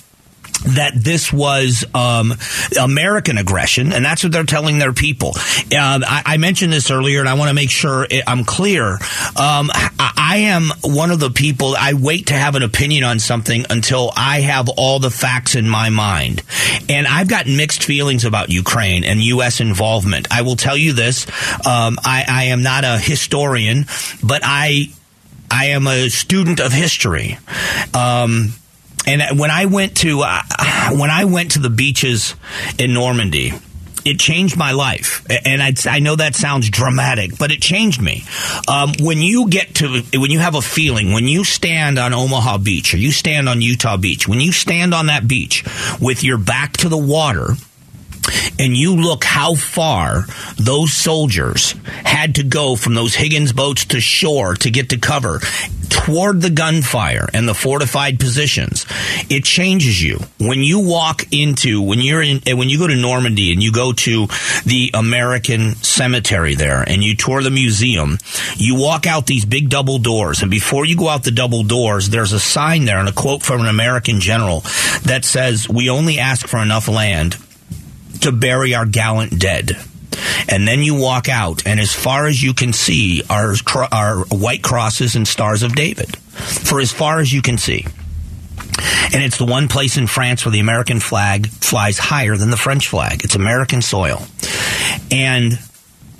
that 0.65 0.93
this 0.97 1.33
was 1.33 1.85
um, 1.95 2.35
American 2.81 3.39
aggression, 3.39 3.93
and 3.93 4.05
that's 4.05 4.23
what 4.23 4.33
they're 4.33 4.45
telling 4.45 4.79
their 4.79 4.93
people. 4.93 5.33
Uh, 5.37 6.01
I, 6.07 6.23
I, 6.25 6.37
mentioned 6.39 6.73
this 6.73 6.91
earlier, 6.91 7.21
and 7.21 7.29
I 7.29 7.35
want 7.35 7.49
to 7.49 7.55
make 7.55 7.71
sure 7.71 8.07
I'm 8.27 8.45
clear. 8.45 8.93
Um, 8.93 9.71
I, 9.75 10.13
I 10.17 10.37
am 10.39 10.71
one 10.83 11.11
of 11.11 11.21
the 11.21 11.31
people, 11.31 11.75
I 11.79 11.93
wait 11.95 12.29
to 12.29 12.35
have 12.35 12.55
an 12.55 12.63
opinion 12.63 13.05
on 13.05 13.19
something 13.19 13.67
until 13.69 14.11
I 14.17 14.41
have 14.41 14.69
all 14.69 14.99
the 14.99 15.11
facts 15.11 15.55
in 15.55 15.69
my 15.69 15.91
mind. 15.91 16.43
And 16.89 17.07
I've 17.07 17.29
got 17.29 17.47
mixed 17.47 17.85
feelings 17.85 18.25
about 18.25 18.51
Ukraine 18.51 19.05
and 19.05 19.21
U.S. 19.21 19.61
involvement. 19.61 20.29
I 20.31 20.43
will 20.43 20.57
tell 20.57 20.77
you 20.77 20.93
this 20.93 21.27
um, 21.67 21.99
I, 22.05 22.25
I 22.27 22.45
am 22.45 22.63
not 22.63 22.85
a 22.85 22.99
historian, 22.99 23.87
but 24.23 24.43
I. 24.45 24.91
I 25.51 25.67
am 25.67 25.87
a 25.87 26.09
student 26.09 26.59
of 26.59 26.73
history. 26.73 27.39
Um, 27.93 28.55
and 29.07 29.39
when 29.39 29.51
I 29.51 29.67
went 29.67 29.97
to 29.99 30.23
uh, 30.23 30.43
when 30.93 31.11
I 31.11 31.25
went 31.25 31.53
to 31.53 31.59
the 31.59 31.71
beaches 31.71 32.35
in 32.79 32.95
Normandy, 32.95 33.53
it 34.05 34.19
changed 34.19 34.57
my 34.57 34.73
life. 34.73 35.25
And 35.47 35.63
I, 35.63 35.73
I 35.87 35.99
know 35.99 36.17
that 36.17 36.35
sounds 36.35 36.69
dramatic, 36.69 37.39
but 37.39 37.51
it 37.51 37.63
changed 37.63 38.01
me. 38.01 38.25
Um, 38.69 38.93
when 39.01 39.19
you 39.19 39.49
get 39.49 39.77
to, 39.77 40.03
when 40.15 40.31
you 40.31 40.41
have 40.41 40.55
a 40.55 40.63
feeling, 40.63 41.13
when 41.13 41.25
you 41.25 41.45
stand 41.45 41.99
on 41.99 42.13
Omaha 42.13 42.59
Beach 42.59 42.95
or 42.95 42.99
you 42.99 43.13
stand 43.13 43.49
on 43.49 43.63
Utah 43.63 43.97
Beach, 43.97 44.29
when 44.29 44.41
you 44.41 44.53
stand 44.53 44.93
on 44.95 45.07
that 45.07 45.27
beach 45.27 45.65
with 46.01 46.23
your 46.23 46.39
back 46.39 46.75
to 46.79 46.89
the 46.89 46.99
water, 46.99 47.55
and 48.59 48.77
you 48.77 48.97
look 48.97 49.25
how 49.25 49.55
far 49.55 50.25
those 50.57 50.93
soldiers 50.93 51.73
had 52.05 52.37
to 52.37 52.43
go 52.43 52.77
from 52.77 52.95
those 52.95 53.15
Higgins 53.15 53.53
boats 53.53 53.85
to 53.87 54.01
shore 54.01 54.55
to 54.57 54.71
get 54.71 54.91
to 54.91 54.99
cover 54.99 55.41
toward 55.95 56.43
the 56.43 56.51
gunfire 56.51 57.29
and 57.33 57.49
the 57.49 57.55
fortified 57.55 58.19
positions, 58.19 58.85
it 59.31 59.45
changes 59.45 60.03
you. 60.03 60.19
When 60.39 60.61
you 60.61 60.81
walk 60.81 61.33
into, 61.33 61.81
when 61.81 62.01
you're 62.01 62.23
in, 62.23 62.41
when 62.59 62.69
you 62.69 62.79
go 62.79 62.89
to 62.89 62.97
Normandy 62.97 63.53
and 63.53 63.63
you 63.63 63.73
go 63.73 63.93
to 63.93 64.27
the 64.67 64.91
American 64.93 65.75
cemetery 65.77 66.57
there 66.57 66.83
and 66.83 67.03
you 67.03 67.15
tour 67.17 67.43
the 67.43 67.51
museum, 67.51 68.19
you 68.57 68.77
walk 68.77 69.07
out 69.07 69.27
these 69.27 69.45
big 69.45 69.71
double 69.71 69.99
doors. 69.99 70.43
And 70.43 70.51
before 70.51 70.85
you 70.85 70.97
go 70.97 71.09
out 71.09 71.25
the 71.25 71.31
double 71.31 71.63
doors, 71.63 72.11
there's 72.11 72.33
a 72.33 72.41
sign 72.41 72.85
there 72.85 72.99
and 72.99 73.09
a 73.09 73.13
quote 73.13 73.43
from 73.43 73.61
an 73.61 73.69
American 73.69 74.21
general 74.21 74.61
that 75.05 75.25
says, 75.25 75.69
We 75.69 75.91
only 75.91 76.19
ask 76.19 76.47
for 76.47 76.59
enough 76.59 76.89
land 76.89 77.39
to 78.21 78.33
bury 78.33 78.75
our 78.75 78.87
gallant 78.87 79.39
dead. 79.39 79.73
And 80.49 80.67
then 80.67 80.81
you 80.83 80.95
walk 80.95 81.29
out, 81.29 81.67
and 81.67 81.81
as 81.81 81.93
far 81.93 82.27
as 82.27 82.43
you 82.43 82.55
can 82.55 82.73
see 82.73 83.23
are, 83.29 83.55
are 83.91 84.25
white 84.27 84.63
crosses 84.63 85.17
and 85.17 85.27
stars 85.27 85.63
of 85.63 85.75
David. 85.75 86.17
For 86.17 86.81
as 86.81 86.93
far 86.93 87.21
as 87.21 87.33
you 87.33 87.43
can 87.43 87.59
see. 87.59 87.85
And 89.13 89.23
it's 89.23 89.39
the 89.39 89.45
one 89.45 89.69
place 89.69 89.97
in 89.97 90.07
France 90.07 90.45
where 90.45 90.53
the 90.53 90.61
American 90.61 91.01
flag 91.01 91.47
flies 91.49 91.99
higher 91.99 92.37
than 92.37 92.51
the 92.51 92.57
French 92.57 92.89
flag. 92.89 93.23
It's 93.25 93.37
American 93.37 93.83
soil. 93.83 94.23
And 95.11 95.59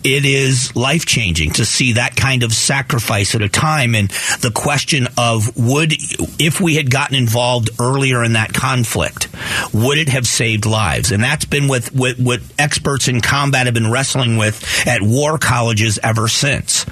it 0.05 0.27
is 0.27 0.77
life 0.77 1.07
changing 1.07 1.53
to 1.53 1.65
see 1.65 1.95
that 1.95 2.15
kind 2.15 2.43
of 2.43 2.53
sacrifice 2.53 3.35
at 3.35 3.41
a 3.41 3.49
time. 3.49 3.95
And 3.95 4.11
the 4.41 4.53
question 4.55 5.09
of 5.17 5.57
would, 5.57 5.95
if 6.39 6.61
we 6.61 6.75
had 6.75 6.91
gotten 6.91 7.17
involved 7.17 7.71
earlier 7.81 8.23
in 8.23 8.35
that 8.35 8.53
conflict, 8.53 9.29
would 9.73 9.97
it 9.97 10.11
have 10.11 10.27
saved 10.27 10.67
lives? 10.67 11.11
And 11.11 11.23
that's 11.23 11.47
been 11.47 11.69
with, 11.69 11.95
with 11.95 12.21
what 12.21 12.43
experts 12.59 13.09
in 13.09 13.23
combat 13.23 13.65
have 13.65 13.73
been 13.73 13.91
wrestling 13.91 14.37
with 14.37 14.87
at 14.87 15.01
war 15.01 15.39
colleges 15.39 15.99
ever 16.03 16.29
since. 16.29 16.85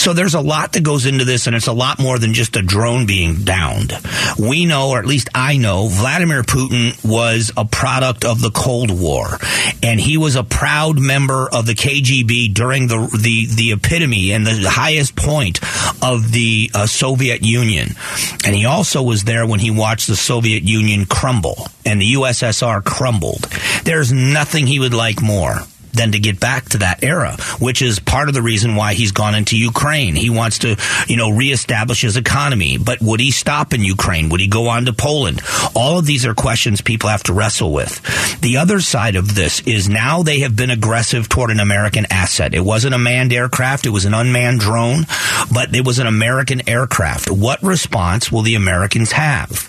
So 0.00 0.14
there's 0.14 0.34
a 0.34 0.40
lot 0.40 0.72
that 0.72 0.82
goes 0.82 1.04
into 1.04 1.26
this, 1.26 1.46
and 1.46 1.54
it's 1.54 1.66
a 1.66 1.72
lot 1.72 1.98
more 1.98 2.18
than 2.18 2.32
just 2.32 2.56
a 2.56 2.62
drone 2.62 3.04
being 3.04 3.44
downed. 3.44 3.92
We 4.38 4.64
know, 4.64 4.90
or 4.90 4.98
at 4.98 5.06
least 5.06 5.28
I 5.34 5.58
know, 5.58 5.88
Vladimir 5.88 6.44
Putin 6.44 7.04
was 7.04 7.52
a 7.58 7.66
product 7.66 8.24
of 8.24 8.40
the 8.40 8.50
Cold 8.50 8.90
War, 8.90 9.38
and 9.82 10.00
he 10.00 10.16
was 10.16 10.34
a 10.34 10.44
proud 10.44 10.98
member 10.98 11.46
of 11.52 11.66
the 11.66 11.74
KGB 11.74 12.37
during 12.46 12.86
the 12.86 12.98
the 13.20 13.46
the 13.52 13.72
epitome 13.72 14.30
and 14.30 14.46
the 14.46 14.70
highest 14.70 15.16
point 15.16 15.60
of 16.00 16.30
the 16.30 16.70
uh, 16.72 16.86
Soviet 16.86 17.42
Union, 17.42 17.96
and 18.44 18.54
he 18.54 18.64
also 18.66 19.02
was 19.02 19.24
there 19.24 19.44
when 19.46 19.58
he 19.58 19.72
watched 19.72 20.06
the 20.06 20.14
Soviet 20.14 20.62
Union 20.62 21.06
crumble 21.06 21.66
and 21.84 22.00
the 22.00 22.12
USSR 22.12 22.84
crumbled. 22.84 23.48
There's 23.84 24.12
nothing 24.12 24.68
he 24.68 24.78
would 24.78 24.94
like 24.94 25.20
more 25.20 25.62
than 25.92 26.12
to 26.12 26.18
get 26.18 26.40
back 26.40 26.68
to 26.70 26.78
that 26.78 27.02
era, 27.02 27.36
which 27.58 27.82
is 27.82 27.98
part 27.98 28.28
of 28.28 28.34
the 28.34 28.42
reason 28.42 28.76
why 28.76 28.94
he's 28.94 29.12
gone 29.12 29.34
into 29.34 29.56
Ukraine. 29.56 30.14
He 30.14 30.30
wants 30.30 30.60
to, 30.60 30.76
you 31.06 31.16
know, 31.16 31.30
reestablish 31.30 32.02
his 32.02 32.16
economy. 32.16 32.78
But 32.78 33.00
would 33.00 33.20
he 33.20 33.30
stop 33.30 33.74
in 33.74 33.82
Ukraine? 33.82 34.28
Would 34.28 34.40
he 34.40 34.48
go 34.48 34.68
on 34.68 34.86
to 34.86 34.92
Poland? 34.92 35.42
All 35.74 35.98
of 35.98 36.06
these 36.06 36.26
are 36.26 36.34
questions 36.34 36.80
people 36.80 37.10
have 37.10 37.22
to 37.24 37.32
wrestle 37.32 37.72
with. 37.72 38.00
The 38.40 38.58
other 38.58 38.80
side 38.80 39.16
of 39.16 39.34
this 39.34 39.60
is 39.62 39.88
now 39.88 40.22
they 40.22 40.40
have 40.40 40.56
been 40.56 40.70
aggressive 40.70 41.28
toward 41.28 41.50
an 41.50 41.60
American 41.60 42.06
asset. 42.10 42.54
It 42.54 42.60
wasn't 42.60 42.94
a 42.94 42.98
manned 42.98 43.32
aircraft, 43.32 43.86
it 43.86 43.90
was 43.90 44.04
an 44.04 44.14
unmanned 44.14 44.60
drone, 44.60 45.04
but 45.52 45.74
it 45.74 45.86
was 45.86 45.98
an 45.98 46.06
American 46.06 46.68
aircraft. 46.68 47.30
What 47.30 47.62
response 47.62 48.30
will 48.30 48.42
the 48.42 48.54
Americans 48.54 49.12
have? 49.12 49.68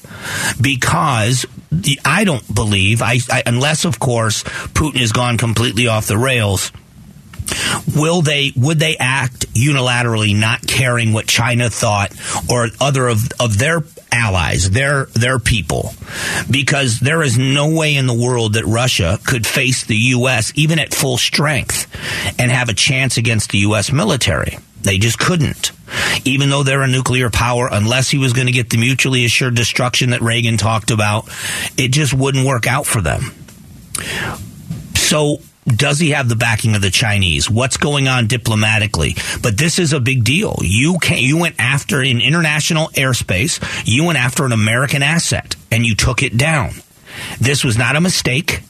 Because 0.60 1.46
I 2.06 2.24
don't 2.24 2.54
believe, 2.54 3.02
I, 3.02 3.20
I, 3.32 3.44
unless 3.46 3.86
of 3.86 4.00
course 4.00 4.44
Putin 4.44 5.00
has 5.00 5.12
gone 5.12 5.38
completely 5.38 5.88
off 5.88 6.08
the 6.08 6.18
rails. 6.18 6.72
Will 7.96 8.22
they? 8.22 8.54
Would 8.56 8.78
they 8.78 8.96
act 8.98 9.52
unilaterally, 9.54 10.36
not 10.36 10.68
caring 10.68 11.14
what 11.14 11.28
China 11.28 11.70
thought 11.70 12.14
or 12.48 12.68
other 12.80 13.08
of 13.08 13.28
of 13.40 13.58
their 13.58 13.84
allies, 14.12 14.70
their 14.70 15.06
their 15.06 15.40
people? 15.40 15.94
Because 16.50 17.00
there 17.00 17.24
is 17.24 17.40
no 17.40 17.74
way 17.74 17.96
in 17.96 18.06
the 18.06 18.14
world 18.14 18.54
that 18.54 18.66
Russia 18.66 19.20
could 19.26 19.48
face 19.48 19.84
the 19.84 19.96
U.S. 19.96 20.54
even 20.56 20.78
at 20.78 20.94
full 20.94 21.18
strength 21.18 21.88
and 22.40 22.52
have 22.52 22.70
a 22.70 22.74
chance 22.76 23.18
against 23.18 23.50
the 23.50 23.60
U.S. 23.60 23.92
military. 23.92 24.60
They 24.82 24.98
just 24.98 25.20
couldn't. 25.20 25.72
Even 26.26 26.50
though 26.50 26.64
they're 26.64 26.82
a 26.82 26.88
nuclear 26.88 27.30
power, 27.30 27.70
unless 27.72 28.10
he 28.10 28.18
was 28.18 28.34
going 28.34 28.48
to 28.48 28.54
get 28.54 28.70
the 28.70 28.78
mutually 28.78 29.26
assured 29.26 29.56
destruction 29.56 30.12
that 30.12 30.22
Reagan 30.22 30.58
talked 30.58 30.92
about, 30.92 31.28
it 31.78 31.90
just 31.90 32.14
wouldn't 32.14 32.46
work 32.46 32.68
out 32.68 32.86
for 32.86 33.02
them. 33.02 33.34
So, 34.96 35.38
does 35.66 36.00
he 36.00 36.12
have 36.12 36.30
the 36.30 36.36
backing 36.36 36.76
of 36.76 36.82
the 36.82 36.90
Chinese? 36.90 37.50
What's 37.50 37.78
going 37.78 38.08
on 38.08 38.28
diplomatically? 38.28 39.16
But 39.42 39.58
this 39.58 39.78
is 39.80 39.94
a 39.94 40.00
big 40.00 40.24
deal. 40.24 40.58
You 40.62 40.98
can 41.00 41.20
you 41.20 41.38
went 41.38 41.56
after 41.60 42.02
in 42.02 42.22
international 42.22 42.88
airspace, 42.90 43.60
you 43.86 44.06
went 44.06 44.18
after 44.18 44.46
an 44.46 44.52
American 44.52 45.04
asset 45.04 45.56
and 45.72 45.86
you 45.86 45.96
took 45.96 46.24
it 46.24 46.38
down. 46.38 46.72
This 47.40 47.64
was 47.64 47.78
not 47.78 47.96
a 47.96 48.02
mistake 48.02 48.62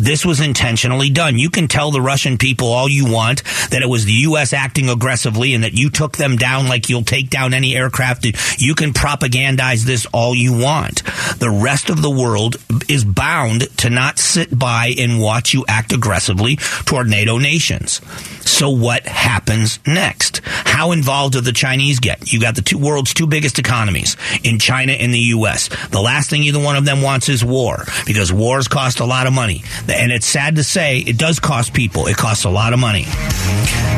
this 0.00 0.24
was 0.24 0.40
intentionally 0.40 1.10
done. 1.10 1.38
You 1.38 1.50
can 1.50 1.68
tell 1.68 1.90
the 1.90 2.00
Russian 2.00 2.38
people 2.38 2.68
all 2.68 2.88
you 2.88 3.10
want 3.10 3.42
that 3.70 3.82
it 3.82 3.88
was 3.88 4.04
the 4.04 4.12
U.S. 4.12 4.52
acting 4.52 4.88
aggressively 4.88 5.54
and 5.54 5.64
that 5.64 5.74
you 5.74 5.90
took 5.90 6.16
them 6.16 6.36
down 6.36 6.68
like 6.68 6.88
you'll 6.88 7.02
take 7.02 7.30
down 7.30 7.54
any 7.54 7.76
aircraft. 7.76 8.26
You 8.58 8.74
can 8.74 8.92
propagandize 8.92 9.84
this 9.84 10.06
all 10.06 10.34
you 10.34 10.52
want. 10.58 11.02
The 11.38 11.50
rest 11.50 11.90
of 11.90 12.02
the 12.02 12.10
world 12.10 12.56
is 12.88 13.04
bound 13.04 13.76
to 13.78 13.90
not 13.90 14.18
sit 14.18 14.56
by 14.56 14.94
and 14.98 15.20
watch 15.20 15.54
you 15.54 15.64
act 15.68 15.92
aggressively 15.92 16.56
toward 16.56 17.08
NATO 17.08 17.38
nations. 17.38 18.00
So 18.48 18.70
what 18.70 19.06
happens 19.06 19.78
next? 19.86 20.40
How 20.44 20.92
involved 20.92 21.34
do 21.34 21.40
the 21.40 21.52
Chinese 21.52 22.00
get? 22.00 22.32
You 22.32 22.40
got 22.40 22.56
the 22.56 22.62
two 22.62 22.78
world's 22.78 23.14
two 23.14 23.26
biggest 23.26 23.58
economies 23.58 24.16
in 24.42 24.58
China 24.58 24.92
and 24.92 25.14
the 25.14 25.18
U.S. 25.18 25.68
The 25.88 26.00
last 26.00 26.30
thing 26.30 26.42
either 26.42 26.58
one 26.58 26.76
of 26.76 26.84
them 26.84 27.02
wants 27.02 27.28
is 27.28 27.44
war 27.44 27.84
because 28.06 28.32
wars 28.32 28.68
cost 28.68 29.00
a 29.00 29.04
lot 29.04 29.26
of 29.26 29.32
money. 29.32 29.62
And 29.90 30.12
it's 30.12 30.26
sad 30.26 30.56
to 30.56 30.64
say 30.64 30.98
it 30.98 31.18
does 31.18 31.38
cost 31.40 31.74
people. 31.74 32.06
It 32.06 32.16
costs 32.16 32.44
a 32.44 32.50
lot 32.50 32.72
of 32.72 32.78
money. 32.78 33.06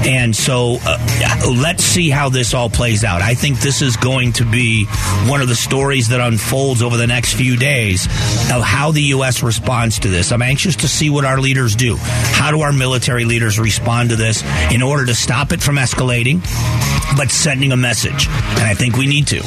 And 0.05 0.35
so 0.35 0.79
uh, 0.85 1.55
let's 1.63 1.85
see 1.85 2.11
how 2.11 2.29
this 2.29 2.55
all 2.55 2.69
plays 2.69 3.05
out. 3.05 3.23
I 3.23 3.35
think 3.35 3.61
this 3.61 3.83
is 3.83 3.97
going 3.97 4.33
to 4.35 4.45
be 4.45 4.87
one 5.27 5.41
of 5.41 5.49
the 5.49 5.55
stories 5.55 6.09
that 6.09 6.21
unfolds 6.21 6.83
over 6.83 6.97
the 6.97 7.07
next 7.07 7.35
few 7.35 7.57
days 7.57 8.07
of 8.53 8.63
how 8.63 8.91
the 8.91 9.03
U.S. 9.03 9.43
responds 9.43 10.01
to 10.01 10.09
this. 10.09 10.33
I'm 10.33 10.43
anxious 10.43 10.77
to 10.77 10.89
see 10.89 11.09
what 11.09 11.25
our 11.25 11.39
leaders 11.41 11.77
do. 11.77 11.97
How 11.99 12.51
do 12.51 12.63
our 12.63 12.73
military 12.73 13.25
leaders 13.25 13.59
respond 13.61 14.11
to 14.11 14.17
this 14.17 14.43
in 14.73 14.83
order 14.83 15.07
to 15.07 15.15
stop 15.15 15.53
it 15.53 15.63
from 15.63 15.77
escalating, 15.77 16.41
but 17.17 17.31
sending 17.31 17.73
a 17.73 17.77
message? 17.77 18.29
And 18.29 18.65
I 18.65 18.75
think 18.75 18.97
we 18.97 19.07
need 19.07 19.27
to. 19.29 19.43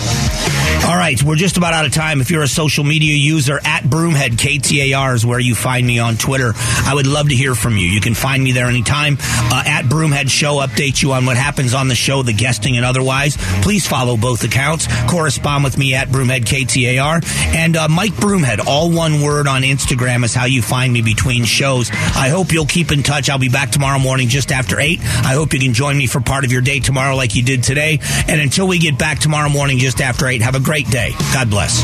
All 0.85 0.95
right, 0.95 1.21
we're 1.23 1.35
just 1.35 1.57
about 1.57 1.73
out 1.73 1.85
of 1.85 1.93
time. 1.93 2.21
If 2.21 2.29
you're 2.29 2.43
a 2.43 2.47
social 2.47 2.83
media 2.83 3.15
user, 3.15 3.59
at 3.63 3.83
Broomhead, 3.83 4.37
KTAR 4.37 5.15
is 5.15 5.25
where 5.25 5.39
you 5.39 5.55
find 5.55 5.87
me 5.87 5.97
on 5.97 6.15
Twitter. 6.15 6.53
I 6.55 6.91
would 6.93 7.07
love 7.07 7.29
to 7.29 7.35
hear 7.35 7.55
from 7.55 7.77
you. 7.77 7.87
You 7.87 8.01
can 8.01 8.13
find 8.13 8.43
me 8.43 8.51
there 8.51 8.67
anytime. 8.67 9.17
Uh, 9.19 9.63
at 9.65 9.85
Broomhead 9.85 10.29
Show, 10.29 10.57
updates 10.57 11.01
you 11.01 11.13
on 11.13 11.25
what 11.25 11.37
happens 11.37 11.73
on 11.73 11.87
the 11.87 11.95
show, 11.95 12.21
the 12.21 12.33
guesting 12.33 12.77
and 12.77 12.85
otherwise. 12.85 13.35
Please 13.63 13.87
follow 13.87 14.15
both 14.15 14.43
accounts. 14.43 14.87
Correspond 15.09 15.63
with 15.63 15.77
me 15.77 15.95
at 15.95 16.09
Broomhead, 16.09 16.45
KTAR. 16.45 17.25
And 17.55 17.75
uh, 17.75 17.87
Mike 17.87 18.13
Broomhead, 18.13 18.67
all 18.67 18.91
one 18.91 19.21
word 19.21 19.47
on 19.47 19.63
Instagram 19.63 20.23
is 20.23 20.35
how 20.35 20.45
you 20.45 20.61
find 20.61 20.93
me 20.93 21.01
between 21.01 21.45
shows. 21.45 21.89
I 21.91 22.29
hope 22.29 22.51
you'll 22.51 22.67
keep 22.67 22.91
in 22.91 23.01
touch. 23.01 23.29
I'll 23.29 23.39
be 23.39 23.49
back 23.49 23.71
tomorrow 23.71 23.97
morning 23.97 24.27
just 24.27 24.51
after 24.51 24.79
8. 24.79 24.99
I 25.01 25.33
hope 25.33 25.53
you 25.53 25.59
can 25.59 25.73
join 25.73 25.97
me 25.97 26.05
for 26.05 26.21
part 26.21 26.45
of 26.45 26.51
your 26.51 26.61
day 26.61 26.79
tomorrow 26.79 27.15
like 27.15 27.35
you 27.35 27.41
did 27.41 27.54
today. 27.63 27.99
And 28.27 28.41
until 28.41 28.67
we 28.67 28.79
get 28.79 28.97
back 28.97 29.19
tomorrow 29.19 29.49
morning 29.49 29.77
just 29.77 30.01
after 30.01 30.27
8, 30.27 30.41
have 30.41 30.55
a 30.55 30.59
great 30.59 30.89
day. 30.89 31.11
God 31.33 31.49
bless. 31.49 31.83